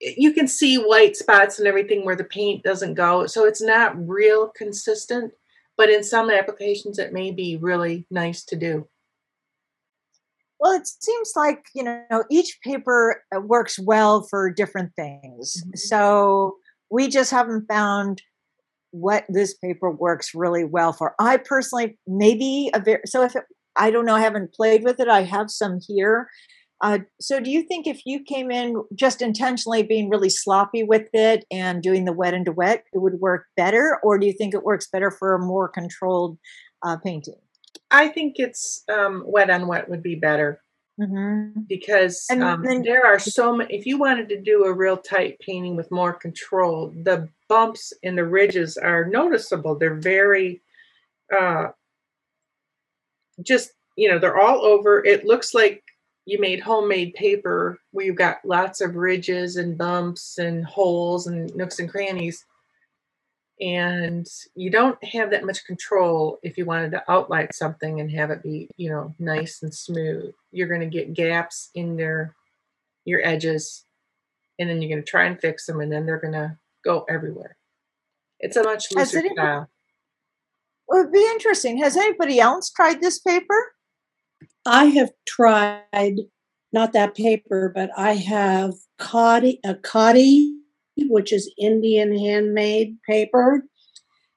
you 0.00 0.32
can 0.32 0.46
see 0.46 0.76
white 0.76 1.16
spots 1.16 1.58
and 1.58 1.66
everything 1.66 2.04
where 2.04 2.16
the 2.16 2.24
paint 2.24 2.62
doesn't 2.62 2.94
go. 2.94 3.26
So 3.26 3.44
it's 3.44 3.62
not 3.62 3.96
real 4.08 4.48
consistent, 4.48 5.32
but 5.76 5.90
in 5.90 6.04
some 6.04 6.30
applications 6.30 6.98
it 6.98 7.12
may 7.12 7.30
be 7.30 7.56
really 7.56 8.06
nice 8.10 8.44
to 8.44 8.56
do. 8.56 8.86
Well, 10.60 10.72
it 10.72 10.88
seems 10.88 11.32
like, 11.36 11.66
you 11.74 11.84
know, 11.84 12.24
each 12.30 12.58
paper 12.64 13.22
uh, 13.34 13.40
works 13.40 13.78
well 13.78 14.22
for 14.22 14.50
different 14.50 14.92
things. 14.96 15.56
Mm-hmm. 15.56 15.76
So 15.76 16.56
we 16.90 17.08
just 17.08 17.30
haven't 17.30 17.66
found 17.68 18.22
what 18.90 19.24
this 19.28 19.54
paper 19.54 19.90
works 19.90 20.34
really 20.34 20.64
well 20.64 20.92
for. 20.92 21.14
I 21.20 21.36
personally, 21.36 21.98
maybe 22.06 22.70
a 22.74 22.80
very, 22.80 23.02
so 23.04 23.22
if 23.22 23.36
it, 23.36 23.44
I 23.76 23.90
don't 23.90 24.04
know, 24.04 24.16
I 24.16 24.20
haven't 24.20 24.52
played 24.52 24.82
with 24.82 24.98
it. 24.98 25.08
I 25.08 25.22
have 25.22 25.50
some 25.50 25.78
here 25.86 26.28
uh, 26.80 26.98
so, 27.20 27.40
do 27.40 27.50
you 27.50 27.62
think 27.62 27.86
if 27.86 28.02
you 28.06 28.22
came 28.22 28.50
in 28.50 28.82
just 28.94 29.20
intentionally 29.20 29.82
being 29.82 30.08
really 30.08 30.30
sloppy 30.30 30.84
with 30.84 31.08
it 31.12 31.44
and 31.50 31.82
doing 31.82 32.04
the 32.04 32.12
wet 32.12 32.34
into 32.34 32.52
wet, 32.52 32.84
it 32.92 32.98
would 32.98 33.14
work 33.14 33.46
better, 33.56 33.98
or 34.04 34.18
do 34.18 34.26
you 34.26 34.32
think 34.32 34.54
it 34.54 34.62
works 34.62 34.88
better 34.88 35.10
for 35.10 35.34
a 35.34 35.38
more 35.40 35.68
controlled 35.68 36.38
uh, 36.84 36.96
painting? 36.96 37.34
I 37.90 38.08
think 38.08 38.34
it's 38.38 38.84
um, 38.88 39.24
wet 39.26 39.50
on 39.50 39.66
wet 39.66 39.88
would 39.88 40.02
be 40.02 40.14
better 40.14 40.60
mm-hmm. 41.00 41.62
because 41.68 42.26
and, 42.30 42.44
um, 42.44 42.62
then, 42.62 42.82
there 42.82 43.04
are 43.04 43.18
so 43.18 43.56
many. 43.56 43.74
If 43.74 43.84
you 43.84 43.98
wanted 43.98 44.28
to 44.28 44.40
do 44.40 44.64
a 44.64 44.72
real 44.72 44.96
tight 44.96 45.40
painting 45.40 45.74
with 45.74 45.90
more 45.90 46.12
control, 46.12 46.92
the 47.02 47.28
bumps 47.48 47.92
and 48.04 48.16
the 48.16 48.24
ridges 48.24 48.76
are 48.76 49.04
noticeable. 49.04 49.74
They're 49.76 49.94
very, 49.94 50.60
uh, 51.36 51.68
just 53.42 53.72
you 53.96 54.08
know, 54.08 54.20
they're 54.20 54.38
all 54.38 54.64
over. 54.64 55.04
It 55.04 55.24
looks 55.24 55.54
like 55.54 55.82
you 56.28 56.38
made 56.38 56.60
homemade 56.60 57.14
paper 57.14 57.80
where 57.90 58.04
you've 58.04 58.14
got 58.14 58.44
lots 58.44 58.82
of 58.82 58.96
ridges 58.96 59.56
and 59.56 59.78
bumps 59.78 60.36
and 60.36 60.62
holes 60.62 61.26
and 61.26 61.50
nooks 61.56 61.78
and 61.78 61.88
crannies. 61.88 62.44
And 63.62 64.26
you 64.54 64.68
don't 64.68 65.02
have 65.02 65.30
that 65.30 65.46
much 65.46 65.64
control 65.64 66.38
if 66.42 66.58
you 66.58 66.66
wanted 66.66 66.90
to 66.90 67.10
outline 67.10 67.48
something 67.54 67.98
and 67.98 68.10
have 68.10 68.30
it 68.30 68.42
be, 68.42 68.68
you 68.76 68.90
know, 68.90 69.14
nice 69.18 69.62
and 69.62 69.72
smooth. 69.72 70.34
You're 70.52 70.68
going 70.68 70.82
to 70.82 70.86
get 70.86 71.14
gaps 71.14 71.70
in 71.74 71.96
their 71.96 72.34
your 73.06 73.26
edges, 73.26 73.86
and 74.58 74.68
then 74.68 74.82
you're 74.82 74.90
going 74.90 75.02
to 75.02 75.10
try 75.10 75.24
and 75.24 75.40
fix 75.40 75.64
them, 75.64 75.80
and 75.80 75.90
then 75.90 76.04
they're 76.04 76.20
going 76.20 76.34
to 76.34 76.58
go 76.84 77.06
everywhere. 77.08 77.56
It's 78.38 78.56
a 78.58 78.62
much 78.62 78.92
looser 78.94 79.22
style. 79.32 79.70
Well, 80.86 81.00
it'd 81.00 81.12
be 81.12 81.26
interesting. 81.32 81.78
Has 81.78 81.96
anybody 81.96 82.38
else 82.38 82.68
tried 82.68 83.00
this 83.00 83.18
paper? 83.18 83.72
I 84.68 84.86
have 84.86 85.10
tried 85.26 86.18
not 86.74 86.92
that 86.92 87.14
paper, 87.14 87.72
but 87.74 87.90
I 87.96 88.12
have 88.12 88.74
khadi, 89.00 89.58
a 89.64 89.74
khadi, 89.74 90.50
which 90.98 91.32
is 91.32 91.52
Indian 91.58 92.16
handmade 92.16 92.98
paper 93.08 93.64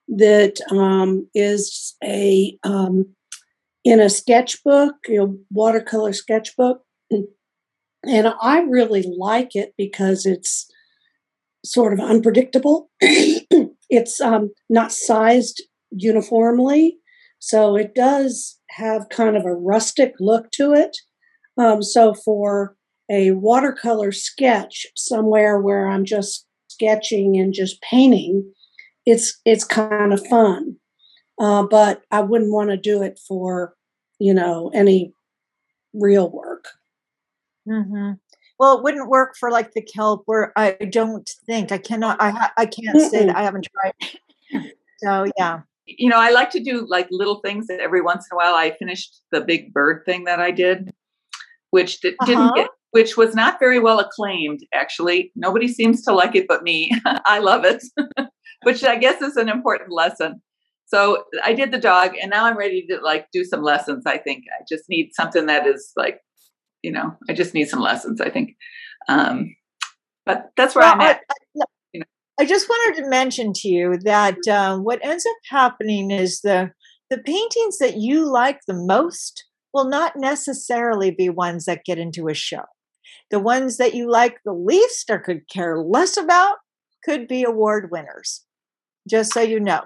that 0.08 0.56
um, 0.70 1.28
is 1.34 1.94
a 2.02 2.58
um, 2.64 3.14
in 3.84 4.00
a 4.00 4.08
sketchbook, 4.08 4.94
you 5.06 5.18
know, 5.18 5.38
watercolor 5.50 6.14
sketchbook, 6.14 6.80
and 7.10 8.32
I 8.40 8.60
really 8.60 9.04
like 9.18 9.54
it 9.54 9.74
because 9.76 10.24
it's 10.24 10.66
sort 11.62 11.92
of 11.92 12.00
unpredictable. 12.00 12.90
it's 13.00 14.18
um, 14.18 14.50
not 14.70 14.92
sized 14.92 15.62
uniformly, 15.90 16.96
so 17.38 17.76
it 17.76 17.94
does 17.94 18.58
have 18.72 19.08
kind 19.08 19.36
of 19.36 19.44
a 19.44 19.54
rustic 19.54 20.14
look 20.18 20.50
to 20.52 20.72
it. 20.72 20.96
Um, 21.58 21.82
so 21.82 22.14
for 22.14 22.76
a 23.10 23.32
watercolor 23.32 24.12
sketch 24.12 24.86
somewhere 24.96 25.58
where 25.58 25.86
I'm 25.86 26.04
just 26.04 26.46
sketching 26.68 27.36
and 27.38 27.52
just 27.52 27.82
painting, 27.82 28.50
it's 29.04 29.40
it's 29.44 29.64
kind 29.64 30.12
of 30.12 30.26
fun. 30.26 30.76
Uh, 31.38 31.64
but 31.64 32.02
I 32.10 32.20
wouldn't 32.20 32.52
want 32.52 32.70
to 32.70 32.76
do 32.76 33.02
it 33.02 33.20
for 33.26 33.74
you 34.18 34.32
know 34.32 34.70
any 34.74 35.12
real 35.92 36.30
work. 36.30 36.66
Mm-hmm. 37.68 38.12
Well, 38.58 38.78
it 38.78 38.84
wouldn't 38.84 39.08
work 39.08 39.34
for 39.38 39.50
like 39.50 39.72
the 39.72 39.82
kelp, 39.82 40.22
where 40.26 40.52
I 40.56 40.72
don't 40.90 41.28
think 41.46 41.72
I 41.72 41.78
cannot. 41.78 42.16
I 42.20 42.50
I 42.56 42.66
can't 42.66 42.96
Mm-mm. 42.96 43.10
say 43.10 43.26
that 43.26 43.36
I 43.36 43.42
haven't 43.42 43.68
tried. 43.72 43.94
So 45.04 45.26
yeah 45.36 45.62
you 45.86 46.08
know, 46.08 46.18
I 46.18 46.30
like 46.30 46.50
to 46.50 46.62
do 46.62 46.86
like 46.88 47.08
little 47.10 47.40
things 47.40 47.66
that 47.66 47.80
every 47.80 48.00
once 48.00 48.26
in 48.30 48.34
a 48.34 48.36
while. 48.36 48.54
I 48.54 48.76
finished 48.78 49.20
the 49.30 49.40
big 49.40 49.72
bird 49.72 50.02
thing 50.06 50.24
that 50.24 50.40
I 50.40 50.50
did, 50.50 50.90
which 51.70 52.00
did, 52.00 52.14
uh-huh. 52.20 52.26
didn't 52.26 52.54
get, 52.54 52.68
which 52.92 53.16
was 53.16 53.34
not 53.34 53.58
very 53.58 53.78
well 53.78 53.98
acclaimed. 53.98 54.60
Actually, 54.72 55.32
nobody 55.34 55.68
seems 55.68 56.02
to 56.02 56.12
like 56.12 56.34
it 56.34 56.46
but 56.48 56.62
me. 56.62 56.90
I 57.04 57.38
love 57.38 57.64
it, 57.64 57.82
which 58.62 58.84
I 58.84 58.96
guess 58.96 59.20
is 59.22 59.36
an 59.36 59.48
important 59.48 59.92
lesson. 59.92 60.40
So 60.86 61.24
I 61.42 61.54
did 61.54 61.72
the 61.72 61.78
dog, 61.78 62.12
and 62.20 62.30
now 62.30 62.44
I'm 62.44 62.56
ready 62.56 62.86
to 62.90 63.00
like 63.00 63.26
do 63.32 63.44
some 63.44 63.62
lessons. 63.62 64.04
I 64.06 64.18
think 64.18 64.44
I 64.58 64.64
just 64.68 64.84
need 64.88 65.10
something 65.14 65.46
that 65.46 65.66
is 65.66 65.92
like, 65.96 66.20
you 66.82 66.92
know, 66.92 67.16
I 67.28 67.32
just 67.32 67.54
need 67.54 67.68
some 67.68 67.80
lessons. 67.80 68.20
I 68.20 68.28
think, 68.28 68.56
um, 69.08 69.56
but 70.26 70.50
that's 70.56 70.74
where 70.74 70.84
well, 70.84 70.94
I'm 70.94 71.00
at. 71.00 71.20
I, 71.30 71.64
I 72.40 72.44
just 72.44 72.68
wanted 72.68 73.02
to 73.02 73.08
mention 73.08 73.52
to 73.56 73.68
you 73.68 73.98
that 74.04 74.38
uh, 74.48 74.78
what 74.78 75.04
ends 75.04 75.26
up 75.26 75.36
happening 75.50 76.10
is 76.10 76.40
the 76.40 76.72
the 77.10 77.18
paintings 77.18 77.76
that 77.78 77.98
you 77.98 78.24
like 78.24 78.60
the 78.66 78.74
most 78.74 79.44
will 79.74 79.88
not 79.88 80.14
necessarily 80.16 81.10
be 81.10 81.28
ones 81.28 81.66
that 81.66 81.84
get 81.84 81.98
into 81.98 82.28
a 82.28 82.34
show. 82.34 82.62
The 83.30 83.38
ones 83.38 83.76
that 83.76 83.94
you 83.94 84.10
like 84.10 84.38
the 84.44 84.54
least 84.54 85.10
or 85.10 85.18
could 85.18 85.48
care 85.48 85.78
less 85.78 86.16
about 86.16 86.56
could 87.04 87.28
be 87.28 87.44
award 87.44 87.90
winners. 87.90 88.44
Just 89.08 89.34
so 89.34 89.40
you 89.40 89.60
know. 89.60 89.82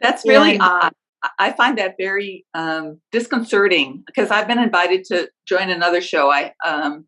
That's 0.00 0.26
really 0.26 0.54
and, 0.54 0.62
odd. 0.62 0.92
I 1.38 1.52
find 1.52 1.76
that 1.78 1.96
very 1.98 2.46
um, 2.54 3.00
disconcerting 3.12 4.02
because 4.06 4.30
I've 4.30 4.48
been 4.48 4.58
invited 4.58 5.04
to 5.06 5.28
join 5.46 5.68
another 5.68 6.00
show. 6.00 6.30
I 6.30 6.54
um, 6.64 7.04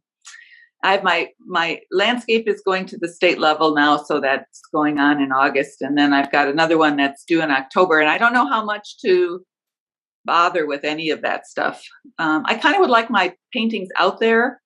I 0.83 0.92
have 0.92 1.05
my 1.05 1.29
my 1.47 1.81
landscape 1.90 2.49
is 2.49 2.62
going 2.64 2.87
to 2.87 2.99
the 2.99 3.09
state 3.09 3.38
level 3.38 3.75
now, 3.75 3.97
so 3.97 4.21
that's 4.21 4.61
going 4.73 4.99
on 4.99 5.21
in 5.21 5.31
August, 5.31 5.81
and 5.81 5.97
then 5.97 6.12
I've 6.12 6.33
got 6.33 6.49
another 6.49 6.77
one 6.77 6.97
that's 6.97 7.25
due 7.25 7.42
in 7.42 7.51
October, 7.51 8.01
and 8.01 8.09
I 8.09 8.18
don't 8.18 8.33
know 8.33 8.49
how 8.49 8.64
much 8.64 8.99
to 9.03 9.45
bother 10.25 10.66
with 10.66 10.85
any 10.85 11.11
of 11.11 11.23
that 11.23 11.47
stuff. 11.47 11.83
Um, 12.18 12.42
I 12.47 12.55
kind 12.55 12.75
of 12.75 12.81
would 12.81 12.90
like 12.90 13.11
my 13.11 13.35
paintings 13.53 13.88
out 13.99 14.21
there 14.21 14.61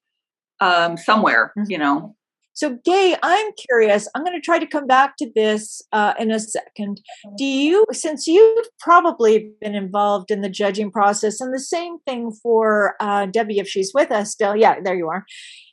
um, 0.60 0.96
somewhere, 0.96 1.52
mm-hmm. 1.58 1.70
you 1.70 1.78
know. 1.78 2.14
So, 2.52 2.78
Gay, 2.86 3.14
I'm 3.22 3.52
curious. 3.68 4.08
I'm 4.14 4.24
going 4.24 4.34
to 4.34 4.40
try 4.40 4.58
to 4.58 4.66
come 4.66 4.86
back 4.86 5.18
to 5.18 5.30
this 5.34 5.82
uh, 5.92 6.14
in 6.18 6.30
a 6.30 6.40
second. 6.40 7.02
Do 7.36 7.44
you, 7.44 7.84
since 7.92 8.26
you've 8.26 8.66
probably 8.80 9.50
been 9.60 9.74
involved 9.74 10.30
in 10.30 10.40
the 10.40 10.48
judging 10.48 10.90
process, 10.90 11.38
and 11.38 11.52
the 11.52 11.60
same 11.60 11.98
thing 12.06 12.32
for 12.42 12.94
uh, 12.98 13.26
Debbie, 13.26 13.58
if 13.58 13.68
she's 13.68 13.92
with 13.92 14.10
us 14.10 14.30
still, 14.30 14.56
yeah, 14.56 14.80
there 14.82 14.96
you 14.96 15.08
are 15.08 15.26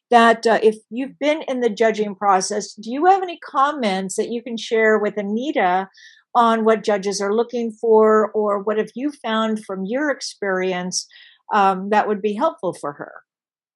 that 0.10 0.46
uh, 0.46 0.60
if 0.62 0.78
you've 0.90 1.18
been 1.20 1.44
in 1.48 1.62
the 1.62 1.70
judging 1.70 2.16
process, 2.16 2.74
do 2.74 2.92
you 2.92 3.06
have 3.06 3.24
any 3.24 3.40
comments 3.40 4.16
that 4.16 4.30
you 4.30 4.44
can 4.44 4.58
share 4.58 4.98
with 5.00 5.18
Anita 5.18 5.90
on 6.36 6.66
what 6.66 6.84
judges 6.84 7.22
are 7.22 7.34
looking 7.34 7.72
for, 7.72 8.32
or 8.32 8.60
what 8.60 8.78
have 8.78 8.90
you 8.96 9.12
found 9.12 9.64
from 9.64 9.86
your 9.86 10.10
experience 10.10 11.08
um, 11.54 11.90
that 11.90 12.08
would 12.08 12.22
be 12.22 12.34
helpful 12.34 12.74
for 12.74 12.94
her? 12.94 13.24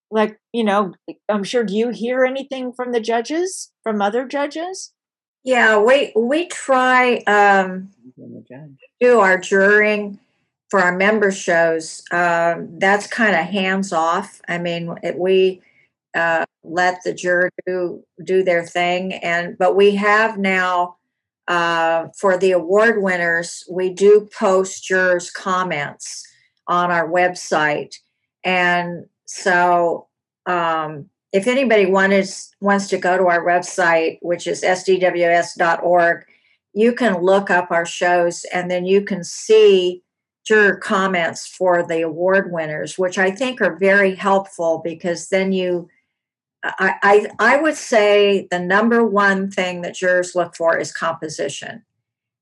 like 0.09 0.39
you 0.53 0.63
know 0.63 0.93
i'm 1.29 1.43
sure 1.43 1.63
do 1.63 1.75
you 1.75 1.89
hear 1.89 2.23
anything 2.23 2.71
from 2.73 2.91
the 2.91 2.99
judges 2.99 3.71
from 3.83 4.01
other 4.01 4.25
judges? 4.25 4.93
Yeah 5.43 5.79
we 5.79 6.11
we 6.15 6.47
try 6.47 7.17
um 7.27 7.89
do 8.99 9.19
our 9.19 9.37
jurying 9.37 10.19
for 10.69 10.81
our 10.81 10.95
member 10.97 11.31
shows. 11.31 12.03
Um 12.11 12.79
that's 12.79 13.07
kind 13.07 13.35
of 13.35 13.45
hands 13.45 13.93
off. 13.93 14.41
I 14.47 14.57
mean 14.57 14.95
it, 15.03 15.17
we 15.17 15.61
uh 16.15 16.45
let 16.63 17.01
the 17.03 17.13
jury 17.13 17.49
do 17.65 18.03
do 18.23 18.43
their 18.43 18.65
thing 18.65 19.13
and 19.13 19.57
but 19.57 19.75
we 19.75 19.95
have 19.95 20.37
now 20.37 20.97
uh, 21.47 22.07
for 22.17 22.37
the 22.37 22.51
award 22.51 23.01
winners, 23.01 23.63
we 23.71 23.89
do 23.89 24.27
post 24.37 24.83
jurors' 24.83 25.31
comments 25.31 26.25
on 26.67 26.91
our 26.91 27.09
website. 27.09 27.95
And 28.43 29.05
so 29.25 30.07
um, 30.45 31.09
if 31.31 31.47
anybody 31.47 31.85
wanted, 31.85 32.27
wants 32.59 32.87
to 32.89 32.97
go 32.97 33.17
to 33.17 33.27
our 33.27 33.45
website, 33.45 34.17
which 34.21 34.45
is 34.45 34.61
sdws.org, 34.61 36.25
you 36.73 36.93
can 36.93 37.21
look 37.21 37.49
up 37.49 37.71
our 37.71 37.85
shows 37.85 38.45
and 38.53 38.69
then 38.69 38.85
you 38.85 39.01
can 39.01 39.23
see 39.23 40.03
juror 40.45 40.75
comments 40.75 41.47
for 41.47 41.85
the 41.85 42.01
award 42.01 42.51
winners, 42.51 42.97
which 42.97 43.17
I 43.17 43.31
think 43.31 43.61
are 43.61 43.77
very 43.77 44.15
helpful 44.15 44.81
because 44.83 45.29
then 45.29 45.51
you 45.51 45.87
I, 46.63 47.27
I, 47.39 47.57
would 47.57 47.75
say 47.75 48.47
the 48.49 48.59
number 48.59 49.05
one 49.05 49.51
thing 49.51 49.81
that 49.81 49.95
jurors 49.95 50.35
look 50.35 50.55
for 50.55 50.77
is 50.77 50.91
composition. 50.91 51.83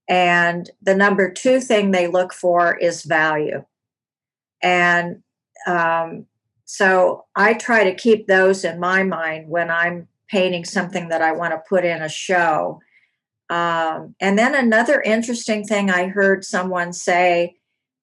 And 0.08 0.70
the 0.82 0.96
number 0.96 1.32
two 1.32 1.60
thing 1.60 1.92
they 1.92 2.08
look 2.08 2.34
for 2.34 2.78
is 2.78 3.04
value. 3.04 3.66
And 4.62 5.22
um, 5.68 6.28
so 6.66 7.26
I 7.36 7.54
try 7.54 7.84
to 7.84 7.96
keep 7.96 8.28
those 8.28 8.64
in 8.64 8.80
my 8.80 9.04
mind 9.04 9.50
when 9.50 9.70
I'm 9.70 10.08
painting 10.30 10.66
something 10.66 11.10
that 11.10 11.22
I 11.22 11.32
want 11.32 11.54
to 11.54 11.64
put 11.70 11.86
in 11.86 12.02
a 12.02 12.10
show. 12.10 12.80
Um, 13.50 14.16
and 14.20 14.40
then 14.40 14.56
another 14.56 15.02
interesting 15.02 15.64
thing 15.66 15.90
I 15.90 16.08
heard 16.08 16.44
someone 16.44 16.94
say 16.94 17.58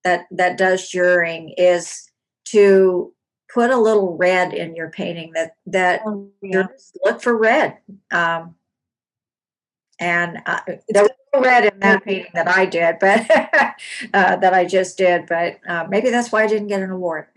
that 0.04 0.26
that 0.30 0.58
does 0.58 0.88
jurying 0.88 1.54
is 1.56 2.08
to 2.46 3.12
put 3.52 3.70
a 3.70 3.76
little 3.76 4.16
red 4.16 4.52
in 4.52 4.74
your 4.74 4.90
painting 4.90 5.32
that 5.34 5.56
that 5.66 6.00
oh, 6.06 6.30
yeah. 6.42 6.66
look 7.04 7.22
for 7.22 7.36
red 7.36 7.78
um, 8.10 8.54
and 10.00 10.38
uh, 10.46 10.60
there 10.88 11.02
was 11.02 11.10
no 11.34 11.40
red 11.40 11.72
in 11.72 11.80
that 11.80 12.04
painting 12.04 12.30
that 12.34 12.48
i 12.48 12.64
did 12.64 12.96
but 12.98 13.28
uh, 14.14 14.36
that 14.36 14.54
i 14.54 14.64
just 14.64 14.96
did 14.96 15.26
but 15.26 15.58
uh, 15.68 15.86
maybe 15.88 16.10
that's 16.10 16.32
why 16.32 16.42
i 16.42 16.46
didn't 16.46 16.68
get 16.68 16.82
an 16.82 16.90
award. 16.90 17.26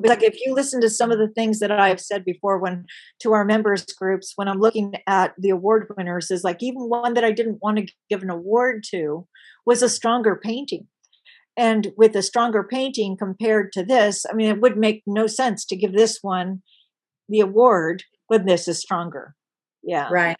Like 0.00 0.22
if 0.22 0.36
you 0.40 0.54
listen 0.54 0.80
to 0.80 0.90
some 0.90 1.10
of 1.10 1.18
the 1.18 1.28
things 1.28 1.58
that 1.58 1.70
I've 1.70 2.00
said 2.00 2.24
before 2.24 2.58
when 2.58 2.86
to 3.20 3.32
our 3.32 3.44
members 3.44 3.84
groups 3.84 4.32
when 4.36 4.48
I'm 4.48 4.60
looking 4.60 4.94
at 5.06 5.34
the 5.36 5.50
award 5.50 5.92
winners 5.96 6.30
is 6.30 6.44
like 6.44 6.62
even 6.62 6.88
one 6.88 7.14
that 7.14 7.24
I 7.24 7.32
didn't 7.32 7.62
want 7.62 7.78
to 7.78 7.92
give 8.08 8.22
an 8.22 8.30
award 8.30 8.84
to 8.90 9.26
was 9.66 9.82
a 9.82 9.88
stronger 9.88 10.36
painting 10.36 10.86
and 11.56 11.92
with 11.96 12.16
a 12.16 12.22
stronger 12.22 12.62
painting 12.64 13.16
compared 13.16 13.72
to 13.72 13.84
this 13.84 14.24
i 14.30 14.34
mean 14.34 14.48
it 14.48 14.60
would 14.60 14.76
make 14.76 15.02
no 15.06 15.26
sense 15.26 15.64
to 15.64 15.76
give 15.76 15.92
this 15.92 16.18
one 16.22 16.62
the 17.28 17.40
award 17.40 18.04
when 18.28 18.46
this 18.46 18.68
is 18.68 18.80
stronger. 18.80 19.34
Yeah. 19.82 20.08
Right 20.10 20.36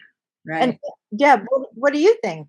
right. 0.47 0.63
And 0.63 0.77
deb 1.17 1.45
what, 1.73 1.93
do 1.93 1.99
you 1.99 2.17
think? 2.23 2.47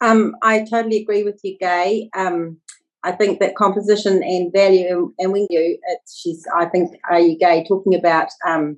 Um 0.00 0.34
i 0.42 0.64
totally 0.70 1.02
agree 1.02 1.24
with 1.24 1.40
you 1.42 1.56
gay. 1.58 2.08
Um 2.16 2.58
i 3.04 3.12
think 3.12 3.40
that 3.40 3.56
composition 3.56 4.22
and 4.22 4.52
value 4.52 5.12
and 5.18 5.32
when 5.32 5.46
you 5.50 5.78
it's 5.88 6.16
she's 6.16 6.44
i 6.56 6.66
think 6.66 6.90
are 7.10 7.20
you 7.20 7.36
gay 7.36 7.64
talking 7.66 7.94
about 7.94 8.28
um 8.46 8.76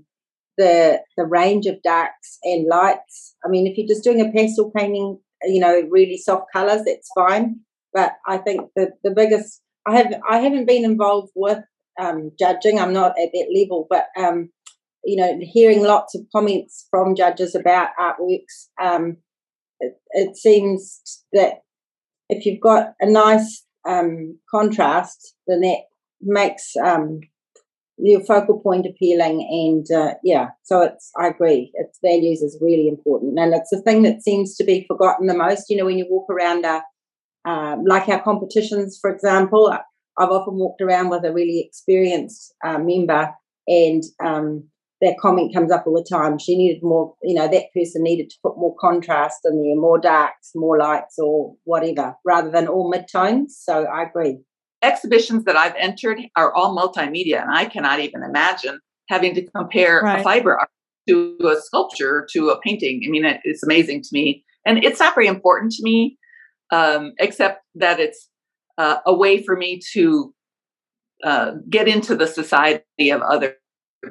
the 0.56 1.00
the 1.16 1.24
range 1.24 1.66
of 1.66 1.82
darks 1.82 2.38
and 2.44 2.66
lights? 2.66 3.36
I 3.44 3.48
mean 3.48 3.66
if 3.66 3.76
you're 3.76 3.88
just 3.88 4.04
doing 4.04 4.20
a 4.20 4.32
pastel 4.32 4.70
painting 4.74 5.18
you 5.44 5.60
know 5.60 5.82
really 5.90 6.16
soft 6.16 6.46
colors 6.52 6.82
that's 6.86 7.10
fine 7.14 7.60
but 7.94 8.16
I 8.26 8.38
think 8.38 8.70
the 8.76 8.90
the 9.02 9.12
biggest 9.12 9.62
I 9.86 9.96
have 9.96 10.12
I 10.28 10.38
haven't 10.38 10.66
been 10.66 10.84
involved 10.84 11.32
with 11.34 11.62
um, 11.98 12.32
judging. 12.38 12.78
I'm 12.78 12.92
not 12.92 13.12
at 13.12 13.30
that 13.32 13.54
level, 13.54 13.86
but 13.88 14.06
um, 14.18 14.50
you 15.04 15.16
know, 15.16 15.38
hearing 15.40 15.82
lots 15.82 16.14
of 16.14 16.22
comments 16.34 16.86
from 16.90 17.14
judges 17.14 17.54
about 17.54 17.88
artworks, 18.00 18.68
um, 18.82 19.18
it, 19.80 19.94
it, 20.10 20.36
seems 20.36 21.24
that 21.32 21.62
if 22.28 22.46
you've 22.46 22.60
got 22.60 22.94
a 23.00 23.10
nice 23.10 23.64
um, 23.86 24.38
contrast, 24.50 25.34
then 25.46 25.60
that 25.60 25.80
makes 26.22 26.74
um, 26.82 27.20
your 27.98 28.24
focal 28.24 28.60
point 28.60 28.86
appealing. 28.86 29.46
And 29.50 29.96
uh, 29.96 30.14
yeah, 30.24 30.48
so 30.62 30.80
it's 30.82 31.10
I 31.18 31.28
agree. 31.28 31.70
Its 31.74 31.98
values 32.02 32.40
is 32.40 32.58
really 32.60 32.88
important, 32.88 33.38
and 33.38 33.52
it's 33.54 33.70
the 33.70 33.82
thing 33.82 34.02
that 34.02 34.22
seems 34.22 34.56
to 34.56 34.64
be 34.64 34.86
forgotten 34.88 35.26
the 35.26 35.34
most. 35.34 35.68
You 35.68 35.76
know, 35.76 35.84
when 35.84 35.98
you 35.98 36.06
walk 36.08 36.30
around 36.30 36.64
a 36.64 36.82
um, 37.44 37.84
like 37.84 38.08
our 38.08 38.22
competitions, 38.22 38.98
for 39.00 39.10
example, 39.10 39.72
I've 40.18 40.30
often 40.30 40.54
walked 40.54 40.80
around 40.80 41.10
with 41.10 41.24
a 41.24 41.32
really 41.32 41.60
experienced 41.66 42.54
uh, 42.64 42.78
member, 42.78 43.32
and 43.66 44.02
um, 44.24 44.68
that 45.00 45.18
comment 45.20 45.54
comes 45.54 45.72
up 45.72 45.86
all 45.86 45.94
the 45.94 46.06
time. 46.08 46.38
She 46.38 46.56
needed 46.56 46.82
more, 46.82 47.14
you 47.22 47.34
know, 47.34 47.48
that 47.48 47.66
person 47.74 48.02
needed 48.02 48.30
to 48.30 48.36
put 48.42 48.56
more 48.56 48.74
contrast 48.80 49.40
in 49.44 49.62
there, 49.62 49.76
more 49.76 49.98
darks, 49.98 50.52
more 50.54 50.78
lights, 50.78 51.18
or 51.18 51.54
whatever, 51.64 52.14
rather 52.24 52.50
than 52.50 52.68
all 52.68 52.92
midtones. 52.92 53.50
So 53.50 53.84
I 53.84 54.04
agree. 54.04 54.38
Exhibitions 54.82 55.44
that 55.44 55.56
I've 55.56 55.74
entered 55.78 56.20
are 56.36 56.54
all 56.54 56.76
multimedia, 56.76 57.42
and 57.42 57.50
I 57.50 57.64
cannot 57.66 58.00
even 58.00 58.22
imagine 58.22 58.78
having 59.08 59.34
to 59.34 59.46
compare 59.54 60.00
right. 60.02 60.20
a 60.20 60.22
fiber 60.22 60.58
art 60.58 60.68
to 61.08 61.36
a 61.44 61.60
sculpture 61.60 62.26
to 62.32 62.50
a 62.50 62.60
painting. 62.60 63.02
I 63.06 63.10
mean, 63.10 63.24
it's 63.44 63.62
amazing 63.62 64.02
to 64.02 64.08
me, 64.12 64.44
and 64.64 64.82
it's 64.82 65.00
not 65.00 65.14
very 65.14 65.26
important 65.26 65.72
to 65.72 65.82
me 65.82 66.18
um, 66.74 67.12
except 67.18 67.62
that 67.76 68.00
it's 68.00 68.28
uh, 68.78 68.98
a 69.06 69.14
way 69.14 69.42
for 69.42 69.56
me 69.56 69.80
to 69.92 70.34
uh, 71.22 71.52
get 71.70 71.86
into 71.86 72.16
the 72.16 72.26
society 72.26 73.10
of 73.10 73.22
other 73.22 73.54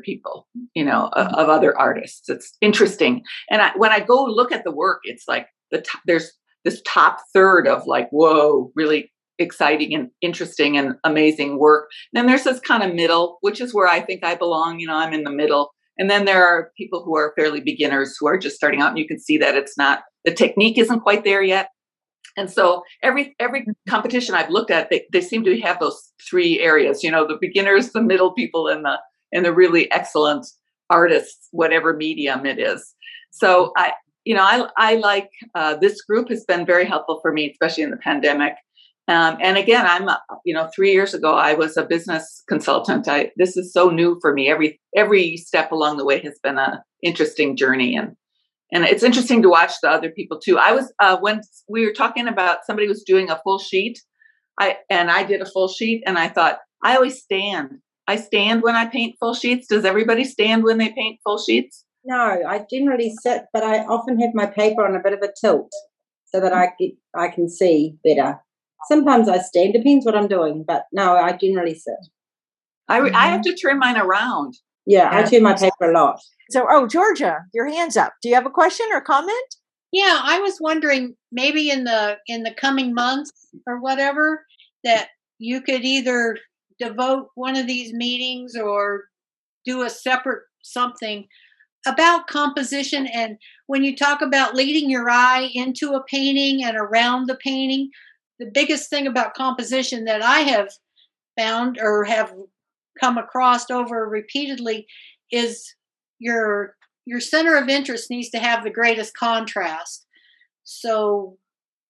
people, 0.02 0.48
you 0.74 0.86
know, 0.86 1.10
mm-hmm. 1.16 1.36
of 1.36 1.50
other 1.50 1.78
artists. 1.78 2.30
It's 2.30 2.56
interesting. 2.62 3.24
And 3.50 3.62
I, 3.62 3.72
when 3.76 3.92
I 3.92 4.00
go 4.00 4.24
look 4.24 4.52
at 4.52 4.64
the 4.64 4.72
work, 4.72 5.02
it's 5.04 5.26
like 5.28 5.48
the 5.72 5.82
t- 5.82 6.00
there's 6.08 6.32
this 6.64 6.82
top 6.88 7.20
third 7.34 7.68
of 7.68 7.86
like, 7.86 8.10
whoa, 8.12 8.72
really 8.76 9.12
exciting 9.40 9.94
and 9.94 10.10
interesting 10.22 10.78
and 10.78 10.96
amazing 11.04 11.60
work. 11.60 11.90
And 12.14 12.20
then 12.20 12.28
there's 12.28 12.46
this 12.46 12.62
kind 12.62 12.84
of 12.84 12.96
middle, 12.96 13.40
which 13.42 13.60
is 13.60 13.74
where 13.74 13.88
I 13.88 14.00
think 14.00 14.24
I 14.24 14.36
belong. 14.36 14.80
You 14.80 14.88
know, 14.88 14.96
I'm 14.96 15.14
in 15.14 15.24
the 15.24 15.32
middle. 15.32 15.74
And 16.00 16.10
then 16.10 16.26
there 16.26 16.48
are 16.48 16.72
people 16.78 17.04
who 17.04 17.16
are 17.18 17.34
fairly 17.38 17.60
beginners 17.60 18.16
who 18.18 18.28
are 18.28 18.38
just 18.38 18.56
starting 18.56 18.82
out, 18.82 18.90
and 18.90 18.98
you 18.98 19.08
can 19.08 19.20
see 19.20 19.38
that 19.38 19.56
it's 19.56 19.78
not 19.78 20.04
the 20.26 20.34
technique 20.34 20.78
isn't 20.78 21.02
quite 21.02 21.24
there 21.24 21.44
yet, 21.44 21.68
and 22.38 22.50
so 22.50 22.84
every 23.02 23.36
every 23.40 23.62
mm-hmm. 23.62 23.90
competition 23.90 24.36
I've 24.36 24.50
looked 24.50 24.72
at, 24.72 24.90
they, 24.90 25.06
they 25.12 25.22
seem 25.22 25.44
to 25.44 25.60
have 25.62 25.80
those 25.80 26.12
three 26.30 26.60
areas. 26.60 27.04
You 27.04 27.12
know, 27.12 27.28
the 27.28 27.38
beginners, 27.40 27.92
the 27.92 28.02
middle 28.02 28.34
people, 28.34 28.68
and 28.68 28.86
the 28.86 29.00
and 29.32 29.46
the 29.46 29.54
really 29.54 29.92
excellent 29.92 30.46
artists, 30.90 31.48
whatever 31.52 31.94
medium 31.94 32.46
it 32.46 32.60
is. 32.60 32.94
So 33.32 33.72
I, 33.78 33.94
you 34.26 34.36
know, 34.36 34.44
I 34.44 34.68
I 34.78 34.96
like 34.96 35.30
uh, 35.56 35.76
this 35.76 36.02
group 36.02 36.30
has 36.30 36.44
been 36.46 36.66
very 36.66 36.86
helpful 36.86 37.20
for 37.22 37.32
me, 37.32 37.52
especially 37.52 37.84
in 37.84 37.92
the 37.92 37.98
pandemic. 37.98 38.54
Um, 39.10 39.38
and 39.42 39.58
again, 39.58 39.86
I'm 39.86 40.08
you 40.46 40.54
know 40.54 40.70
three 40.74 40.94
years 40.94 41.14
ago 41.14 41.36
I 41.36 41.54
was 41.54 41.76
a 41.76 41.86
business 41.86 42.44
consultant. 42.48 43.08
I 43.08 43.32
this 43.36 43.58
is 43.58 43.74
so 43.74 43.90
new 43.90 44.18
for 44.22 44.34
me. 44.34 44.50
Every 44.50 44.80
every 44.96 45.38
step 45.38 45.72
along 45.72 45.98
the 45.98 46.06
way 46.06 46.20
has 46.22 46.40
been 46.42 46.58
a 46.58 46.84
interesting 47.02 47.58
journey, 47.58 47.98
and 47.98 48.16
and 48.72 48.86
it's 48.86 49.04
interesting 49.04 49.42
to 49.42 49.50
watch 49.50 49.74
the 49.82 49.90
other 49.90 50.10
people 50.10 50.40
too. 50.40 50.58
I 50.58 50.72
was 50.72 50.92
uh, 51.00 51.18
when 51.20 51.42
we 51.70 51.86
were 51.86 51.94
talking 51.94 52.28
about 52.28 52.66
somebody 52.66 52.88
was 52.88 53.04
doing 53.04 53.30
a 53.30 53.40
full 53.44 53.60
sheet, 53.60 54.00
I 54.60 54.78
and 54.90 55.12
I 55.12 55.24
did 55.24 55.42
a 55.42 55.46
full 55.46 55.68
sheet, 55.68 56.04
and 56.06 56.18
I 56.18 56.30
thought 56.30 56.60
I 56.84 56.96
always 56.96 57.22
stand. 57.22 57.80
I 58.08 58.18
stand 58.18 58.64
when 58.64 58.76
I 58.76 58.88
paint 58.88 59.16
full 59.20 59.34
sheets. 59.34 59.68
Does 59.68 59.86
everybody 59.86 60.26
stand 60.26 60.64
when 60.64 60.78
they 60.78 60.92
paint 60.92 61.20
full 61.24 61.38
sheets? 61.38 61.86
No, 62.06 62.16
I 62.16 62.66
generally 62.70 63.14
sit, 63.22 63.46
but 63.54 63.64
I 63.64 63.80
often 63.80 64.20
have 64.20 64.34
my 64.34 64.46
paper 64.46 64.86
on 64.86 64.96
a 64.96 65.02
bit 65.02 65.14
of 65.14 65.22
a 65.22 65.32
tilt 65.40 65.72
so 66.26 66.42
that 66.42 66.52
I 66.52 66.74
get 66.80 66.92
I 67.16 67.30
can 67.30 67.50
see 67.50 67.96
better. 68.04 68.40
Sometimes 68.90 69.30
I 69.30 69.38
stand, 69.40 69.74
depends 69.74 70.06
what 70.06 70.16
I'm 70.16 70.28
doing, 70.28 70.66
but 70.68 70.86
no, 70.92 71.16
I 71.16 71.38
generally 71.38 71.76
sit. 71.76 71.94
I, 72.90 73.00
mm-hmm. 73.00 73.16
I 73.16 73.28
have 73.28 73.42
to 73.44 73.56
turn 73.56 73.80
mine 73.80 73.98
around 73.98 74.56
yeah, 74.86 75.10
I 75.12 75.24
turn 75.24 75.44
my 75.44 75.54
paper 75.54 75.92
a 75.92 75.94
lot. 75.94 76.20
So, 76.50 76.66
oh, 76.70 76.88
Georgia, 76.88 77.40
your 77.54 77.68
hands 77.68 77.98
up. 77.98 78.14
Do 78.22 78.30
you 78.30 78.36
have 78.36 78.46
a 78.46 78.52
question 78.52 78.86
or 78.92 79.02
comment? 79.02 79.56
Yeah, 79.92 80.20
I 80.24 80.40
was 80.40 80.58
wondering 80.60 81.16
maybe 81.32 81.70
in 81.70 81.84
the 81.84 82.18
in 82.28 82.44
the 82.44 82.54
coming 82.54 82.94
months 82.94 83.32
or 83.68 83.80
whatever 83.80 84.46
that 84.84 85.10
you 85.40 85.62
could 85.62 85.84
either 85.84 86.38
devote 86.80 87.30
one 87.36 87.56
of 87.56 87.68
these 87.68 87.94
meetings 87.94 88.56
or 88.56 89.06
do 89.66 89.84
a 89.84 89.90
separate 89.90 90.44
something 90.64 91.28
about 91.86 92.28
composition 92.28 93.08
and 93.08 93.38
when 93.68 93.84
you 93.84 93.96
talk 93.96 94.22
about 94.22 94.56
leading 94.56 94.90
your 94.90 95.10
eye 95.10 95.50
into 95.54 95.94
a 95.94 96.04
painting 96.06 96.64
and 96.64 96.78
around 96.78 97.28
the 97.28 97.36
painting 97.36 97.90
the 98.40 98.50
biggest 98.54 98.90
thing 98.90 99.06
about 99.06 99.34
composition 99.34 100.06
that 100.06 100.22
i 100.22 100.40
have 100.40 100.70
found 101.38 101.78
or 101.82 102.06
have 102.06 102.34
come 103.00 103.18
across 103.18 103.70
over 103.70 104.08
repeatedly 104.08 104.88
is 105.32 105.76
your 106.20 106.76
your 107.06 107.20
center 107.20 107.58
of 107.58 107.68
interest 107.68 108.10
needs 108.10 108.30
to 108.30 108.40
have 108.40 108.64
the 108.64 108.70
greatest 108.70 109.16
contrast. 109.18 110.06
So 110.64 111.38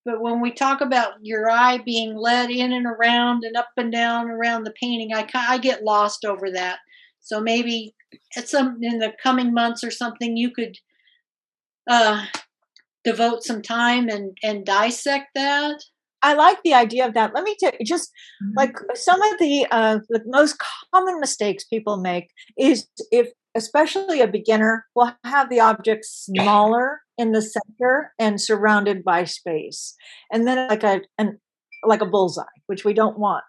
but 0.05 0.21
when 0.21 0.41
we 0.41 0.51
talk 0.51 0.81
about 0.81 1.13
your 1.21 1.49
eye 1.49 1.77
being 1.77 2.15
led 2.15 2.49
in 2.49 2.73
and 2.73 2.85
around 2.85 3.45
and 3.45 3.55
up 3.55 3.69
and 3.77 3.91
down 3.91 4.29
around 4.29 4.63
the 4.63 4.73
painting, 4.79 5.13
I 5.13 5.27
I 5.33 5.57
get 5.57 5.83
lost 5.83 6.25
over 6.25 6.51
that. 6.51 6.79
So 7.21 7.39
maybe 7.39 7.95
at 8.35 8.49
some 8.49 8.79
in 8.81 8.99
the 8.99 9.13
coming 9.21 9.53
months 9.53 9.83
or 9.83 9.91
something, 9.91 10.35
you 10.35 10.51
could 10.51 10.77
uh, 11.89 12.25
devote 13.03 13.43
some 13.43 13.61
time 13.61 14.09
and 14.09 14.37
and 14.43 14.65
dissect 14.65 15.27
that. 15.35 15.79
I 16.23 16.33
like 16.33 16.63
the 16.63 16.73
idea 16.73 17.05
of 17.05 17.13
that. 17.13 17.33
Let 17.35 17.43
me 17.43 17.55
tell 17.59 17.71
you, 17.77 17.85
just 17.85 18.11
mm-hmm. 18.41 18.53
like 18.57 18.75
some 18.95 19.21
of 19.21 19.39
the 19.39 19.67
uh, 19.69 19.99
the 20.09 20.21
most 20.25 20.57
common 20.93 21.19
mistakes 21.19 21.65
people 21.65 21.97
make 21.97 22.29
is 22.57 22.87
if, 23.11 23.29
especially 23.55 24.21
a 24.21 24.27
beginner, 24.27 24.85
will 24.95 25.13
have 25.25 25.49
the 25.49 25.59
object 25.59 26.05
smaller 26.05 27.01
in 27.17 27.33
the 27.33 27.41
center 27.41 28.13
and 28.17 28.41
surrounded 28.41 29.03
by 29.03 29.25
space, 29.25 29.95
and 30.31 30.47
then 30.47 30.67
like 30.69 30.83
a 30.83 31.01
an 31.17 31.39
like 31.85 32.01
a 32.01 32.07
bullseye, 32.07 32.43
which 32.67 32.85
we 32.85 32.93
don't 32.93 33.19
want. 33.19 33.43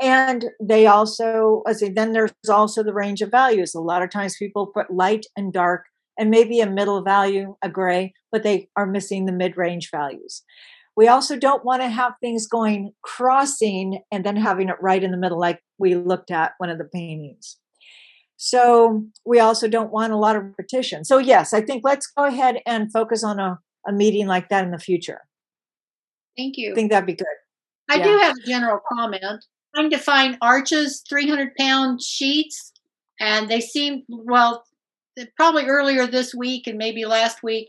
And 0.00 0.44
they 0.62 0.86
also, 0.86 1.62
I 1.66 1.72
say, 1.72 1.88
then 1.88 2.12
there's 2.12 2.32
also 2.48 2.84
the 2.84 2.94
range 2.94 3.20
of 3.20 3.32
values. 3.32 3.74
A 3.74 3.80
lot 3.80 4.02
of 4.02 4.10
times 4.10 4.36
people 4.38 4.68
put 4.68 4.92
light 4.92 5.26
and 5.36 5.52
dark 5.52 5.86
and 6.18 6.30
maybe 6.30 6.60
a 6.60 6.70
middle 6.70 7.02
value, 7.02 7.56
a 7.62 7.68
gray, 7.68 8.12
but 8.30 8.42
they 8.42 8.68
are 8.76 8.86
missing 8.86 9.26
the 9.26 9.32
mid 9.32 9.56
range 9.56 9.90
values. 9.90 10.42
We 10.98 11.06
also 11.06 11.36
don't 11.36 11.64
want 11.64 11.80
to 11.80 11.88
have 11.88 12.14
things 12.20 12.48
going 12.48 12.92
crossing 13.02 14.02
and 14.10 14.26
then 14.26 14.34
having 14.34 14.68
it 14.68 14.74
right 14.80 15.00
in 15.00 15.12
the 15.12 15.16
middle, 15.16 15.38
like 15.38 15.62
we 15.78 15.94
looked 15.94 16.32
at 16.32 16.54
one 16.58 16.70
of 16.70 16.78
the 16.78 16.86
paintings. 16.86 17.56
So 18.36 19.04
we 19.24 19.38
also 19.38 19.68
don't 19.68 19.92
want 19.92 20.12
a 20.12 20.16
lot 20.16 20.34
of 20.34 20.42
repetition. 20.42 21.04
So, 21.04 21.18
yes, 21.18 21.54
I 21.54 21.60
think 21.60 21.84
let's 21.84 22.08
go 22.08 22.24
ahead 22.24 22.56
and 22.66 22.90
focus 22.90 23.22
on 23.22 23.38
a, 23.38 23.60
a 23.86 23.92
meeting 23.92 24.26
like 24.26 24.48
that 24.48 24.64
in 24.64 24.72
the 24.72 24.78
future. 24.80 25.20
Thank 26.36 26.56
you. 26.56 26.72
I 26.72 26.74
think 26.74 26.90
that'd 26.90 27.06
be 27.06 27.14
good. 27.14 27.28
I 27.88 27.98
yeah. 27.98 28.02
do 28.02 28.18
have 28.18 28.36
a 28.36 28.46
general 28.48 28.80
comment. 28.92 29.22
Trying 29.76 29.90
to 29.90 29.98
find 29.98 30.36
Arches 30.42 31.04
300 31.08 31.54
pound 31.54 32.02
sheets, 32.02 32.72
and 33.20 33.48
they 33.48 33.60
seem, 33.60 34.02
well, 34.08 34.64
probably 35.36 35.66
earlier 35.66 36.08
this 36.08 36.34
week 36.34 36.66
and 36.66 36.76
maybe 36.76 37.04
last 37.04 37.44
week, 37.44 37.68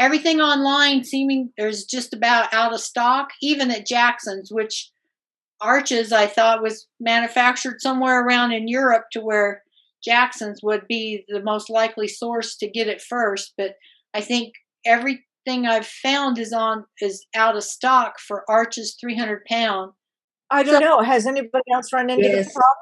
everything 0.00 0.40
online 0.40 1.04
seeming 1.04 1.52
there's 1.56 1.84
just 1.84 2.14
about 2.14 2.52
out 2.52 2.72
of 2.72 2.80
stock, 2.80 3.28
even 3.42 3.70
at 3.70 3.86
Jackson's, 3.86 4.50
which 4.50 4.90
Arches 5.60 6.10
I 6.10 6.26
thought 6.26 6.62
was 6.62 6.88
manufactured 6.98 7.82
somewhere 7.82 8.24
around 8.24 8.52
in 8.52 8.66
Europe 8.66 9.04
to 9.12 9.20
where 9.20 9.62
Jackson's 10.02 10.62
would 10.62 10.88
be 10.88 11.24
the 11.28 11.42
most 11.42 11.68
likely 11.68 12.08
source 12.08 12.56
to 12.56 12.70
get 12.70 12.88
it 12.88 13.02
first, 13.02 13.52
but 13.58 13.74
I 14.14 14.22
think 14.22 14.54
everything 14.86 15.66
I've 15.66 15.86
found 15.86 16.38
is 16.38 16.54
on 16.54 16.86
is 17.02 17.26
out 17.36 17.56
of 17.56 17.62
stock 17.62 18.18
for 18.18 18.50
Arches 18.50 18.96
300 18.98 19.44
pound. 19.44 19.92
I 20.50 20.62
don't 20.62 20.80
so, 20.80 20.80
know. 20.80 21.02
Has 21.02 21.26
anybody 21.26 21.64
else 21.72 21.92
run 21.92 22.08
into 22.08 22.24
yes. 22.24 22.46
this 22.46 22.54
problem? 22.54 22.76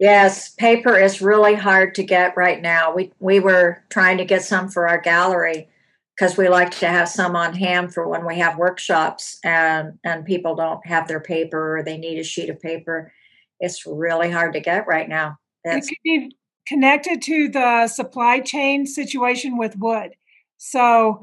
Yes, 0.00 0.48
paper 0.54 0.98
is 0.98 1.20
really 1.20 1.54
hard 1.54 1.94
to 1.96 2.02
get 2.02 2.36
right 2.38 2.60
now. 2.62 2.94
We 2.94 3.12
we 3.20 3.38
were 3.38 3.84
trying 3.90 4.16
to 4.16 4.24
get 4.24 4.42
some 4.42 4.70
for 4.70 4.88
our 4.88 4.98
gallery 4.98 5.68
because 6.16 6.36
we 6.36 6.48
like 6.48 6.70
to 6.70 6.86
have 6.86 7.08
some 7.08 7.34
on 7.34 7.54
hand 7.54 7.92
for 7.92 8.08
when 8.08 8.24
we 8.24 8.38
have 8.38 8.56
workshops 8.58 9.38
and 9.44 9.98
and 10.04 10.24
people 10.24 10.54
don't 10.54 10.84
have 10.86 11.08
their 11.08 11.20
paper 11.20 11.78
or 11.78 11.82
they 11.82 11.96
need 11.96 12.18
a 12.18 12.24
sheet 12.24 12.50
of 12.50 12.60
paper. 12.60 13.12
It's 13.60 13.86
really 13.86 14.30
hard 14.30 14.52
to 14.54 14.60
get 14.60 14.86
right 14.86 15.08
now. 15.08 15.38
That's, 15.64 15.86
it 15.86 15.90
could 15.90 16.02
be 16.04 16.36
connected 16.66 17.22
to 17.22 17.48
the 17.48 17.88
supply 17.88 18.40
chain 18.40 18.86
situation 18.86 19.56
with 19.56 19.76
wood. 19.78 20.14
So 20.58 21.22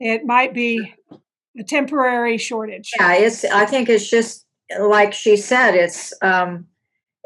it 0.00 0.24
might 0.24 0.52
be 0.52 0.94
a 1.58 1.62
temporary 1.62 2.38
shortage. 2.38 2.90
Yeah, 2.98 3.14
it's 3.14 3.44
I 3.44 3.66
think 3.66 3.88
it's 3.88 4.08
just 4.08 4.44
like 4.78 5.12
she 5.12 5.36
said, 5.36 5.74
it's 5.74 6.12
um 6.22 6.66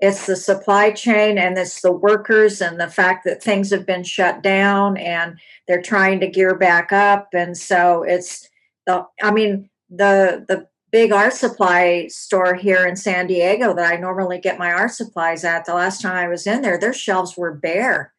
it's 0.00 0.26
the 0.26 0.36
supply 0.36 0.90
chain 0.90 1.38
and 1.38 1.58
it's 1.58 1.82
the 1.82 1.92
workers 1.92 2.60
and 2.60 2.80
the 2.80 2.88
fact 2.88 3.24
that 3.24 3.42
things 3.42 3.70
have 3.70 3.86
been 3.86 4.02
shut 4.02 4.42
down 4.42 4.96
and 4.96 5.38
they're 5.68 5.82
trying 5.82 6.20
to 6.20 6.26
gear 6.26 6.54
back 6.54 6.92
up 6.92 7.28
and 7.32 7.56
so 7.56 8.02
it's 8.02 8.48
the 8.86 9.04
i 9.22 9.30
mean 9.30 9.68
the 9.90 10.44
the 10.48 10.66
big 10.90 11.12
art 11.12 11.32
supply 11.32 12.06
store 12.08 12.54
here 12.54 12.86
in 12.86 12.96
San 12.96 13.26
Diego 13.26 13.74
that 13.74 13.92
I 13.92 13.96
normally 13.96 14.38
get 14.38 14.58
my 14.58 14.72
art 14.72 14.90
supplies 14.90 15.44
at. 15.44 15.64
The 15.64 15.74
last 15.74 16.02
time 16.02 16.16
I 16.16 16.28
was 16.28 16.46
in 16.46 16.62
there, 16.62 16.78
their 16.78 16.92
shelves 16.92 17.36
were 17.36 17.54
bare. 17.54 18.12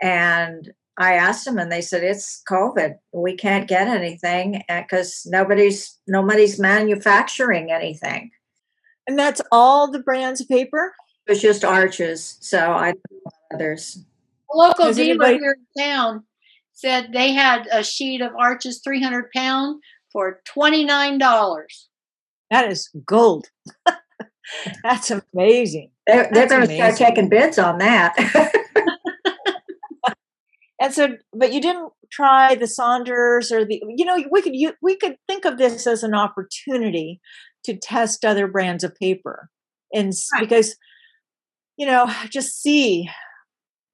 And 0.00 0.72
I 0.98 1.14
asked 1.14 1.44
them 1.44 1.58
and 1.58 1.72
they 1.72 1.80
said 1.80 2.04
it's 2.04 2.42
COVID. 2.48 2.94
We 3.12 3.36
can't 3.36 3.68
get 3.68 3.88
anything 3.88 4.62
because 4.68 5.26
nobody's 5.26 5.98
nobody's 6.06 6.58
manufacturing 6.58 7.72
anything. 7.72 8.30
And 9.06 9.18
that's 9.18 9.40
all 9.50 9.90
the 9.90 9.98
brands 9.98 10.40
of 10.40 10.48
paper? 10.48 10.94
It 11.26 11.32
was 11.32 11.42
just 11.42 11.64
arches. 11.64 12.38
So 12.40 12.72
I 12.72 12.94
others. 13.54 14.04
A 14.52 14.56
local 14.56 14.92
dealer 14.92 15.24
anybody- 15.24 15.38
here 15.38 15.56
in 15.76 15.82
town 15.82 16.24
said 16.72 17.10
they 17.12 17.32
had 17.32 17.68
a 17.70 17.84
sheet 17.84 18.20
of 18.20 18.32
arches 18.38 18.80
300 18.82 19.30
pound 19.34 19.82
for 20.10 20.40
$29. 20.48 21.18
That 22.50 22.70
is 22.70 22.90
gold. 23.06 23.46
That's 24.82 25.10
amazing. 25.10 25.90
They're, 26.06 26.28
they're 26.32 26.48
going 26.48 26.66
to 26.66 26.74
start 26.74 26.96
taking 26.96 27.28
bids 27.28 27.58
on 27.58 27.78
that. 27.78 28.14
and 30.80 30.92
so, 30.92 31.16
but 31.32 31.52
you 31.52 31.60
didn't 31.60 31.92
try 32.10 32.54
the 32.54 32.66
Saunders 32.66 33.52
or 33.52 33.64
the, 33.64 33.80
you 33.96 34.04
know, 34.04 34.22
we 34.30 34.42
could 34.42 34.54
you, 34.54 34.74
we 34.82 34.96
could 34.96 35.16
think 35.28 35.44
of 35.44 35.58
this 35.58 35.86
as 35.86 36.02
an 36.02 36.14
opportunity 36.14 37.20
to 37.64 37.76
test 37.76 38.24
other 38.24 38.48
brands 38.48 38.82
of 38.82 38.94
paper, 38.96 39.48
and 39.94 40.12
right. 40.34 40.40
because, 40.40 40.76
you 41.82 41.86
know, 41.86 42.12
just 42.30 42.62
see 42.62 43.10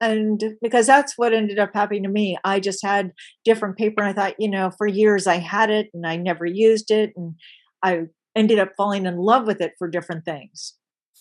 and 0.00 0.54
because 0.62 0.86
that's 0.86 1.14
what 1.16 1.32
ended 1.32 1.58
up 1.58 1.70
happening 1.74 2.04
to 2.04 2.08
me 2.08 2.38
i 2.44 2.60
just 2.60 2.84
had 2.84 3.10
different 3.44 3.76
paper 3.76 4.00
and 4.00 4.08
i 4.08 4.12
thought 4.12 4.36
you 4.38 4.48
know 4.48 4.70
for 4.78 4.86
years 4.86 5.26
i 5.26 5.38
had 5.38 5.70
it 5.70 5.88
and 5.92 6.06
i 6.06 6.14
never 6.14 6.46
used 6.46 6.92
it 6.92 7.12
and 7.16 7.34
i 7.82 8.02
ended 8.38 8.60
up 8.60 8.72
falling 8.76 9.04
in 9.04 9.16
love 9.16 9.46
with 9.46 9.60
it 9.60 9.72
for 9.78 9.88
different 9.88 10.24
things. 10.24 10.74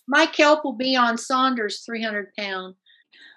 My 0.07 0.27
kelp 0.27 0.63
will 0.63 0.77
be 0.77 0.95
on 0.95 1.17
Saunders 1.17 1.83
300 1.85 2.27
pound. 2.37 2.75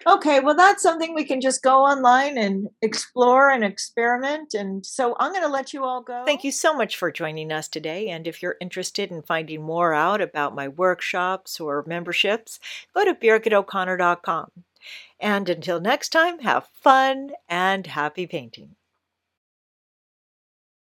Okay, 0.06 0.40
well, 0.40 0.54
that's 0.54 0.82
something 0.82 1.14
we 1.14 1.24
can 1.24 1.40
just 1.40 1.62
go 1.62 1.84
online 1.84 2.38
and 2.38 2.68
explore 2.80 3.50
and 3.50 3.62
experiment. 3.62 4.54
And 4.54 4.84
so 4.84 5.14
I'm 5.20 5.32
going 5.32 5.44
to 5.44 5.48
let 5.48 5.74
you 5.74 5.84
all 5.84 6.00
go. 6.00 6.24
Thank 6.24 6.42
you 6.42 6.52
so 6.52 6.74
much 6.74 6.96
for 6.96 7.12
joining 7.12 7.52
us 7.52 7.68
today. 7.68 8.08
And 8.08 8.26
if 8.26 8.42
you're 8.42 8.56
interested 8.60 9.10
in 9.10 9.22
finding 9.22 9.62
more 9.62 9.92
out 9.92 10.22
about 10.22 10.54
my 10.54 10.68
workshops 10.68 11.60
or 11.60 11.84
memberships, 11.86 12.58
go 12.94 13.04
to 13.04 13.14
birgitoconnor.com. 13.14 14.50
And 15.20 15.48
until 15.50 15.80
next 15.80 16.08
time, 16.08 16.38
have 16.38 16.66
fun 16.72 17.32
and 17.46 17.86
happy 17.86 18.26
painting. 18.26 18.76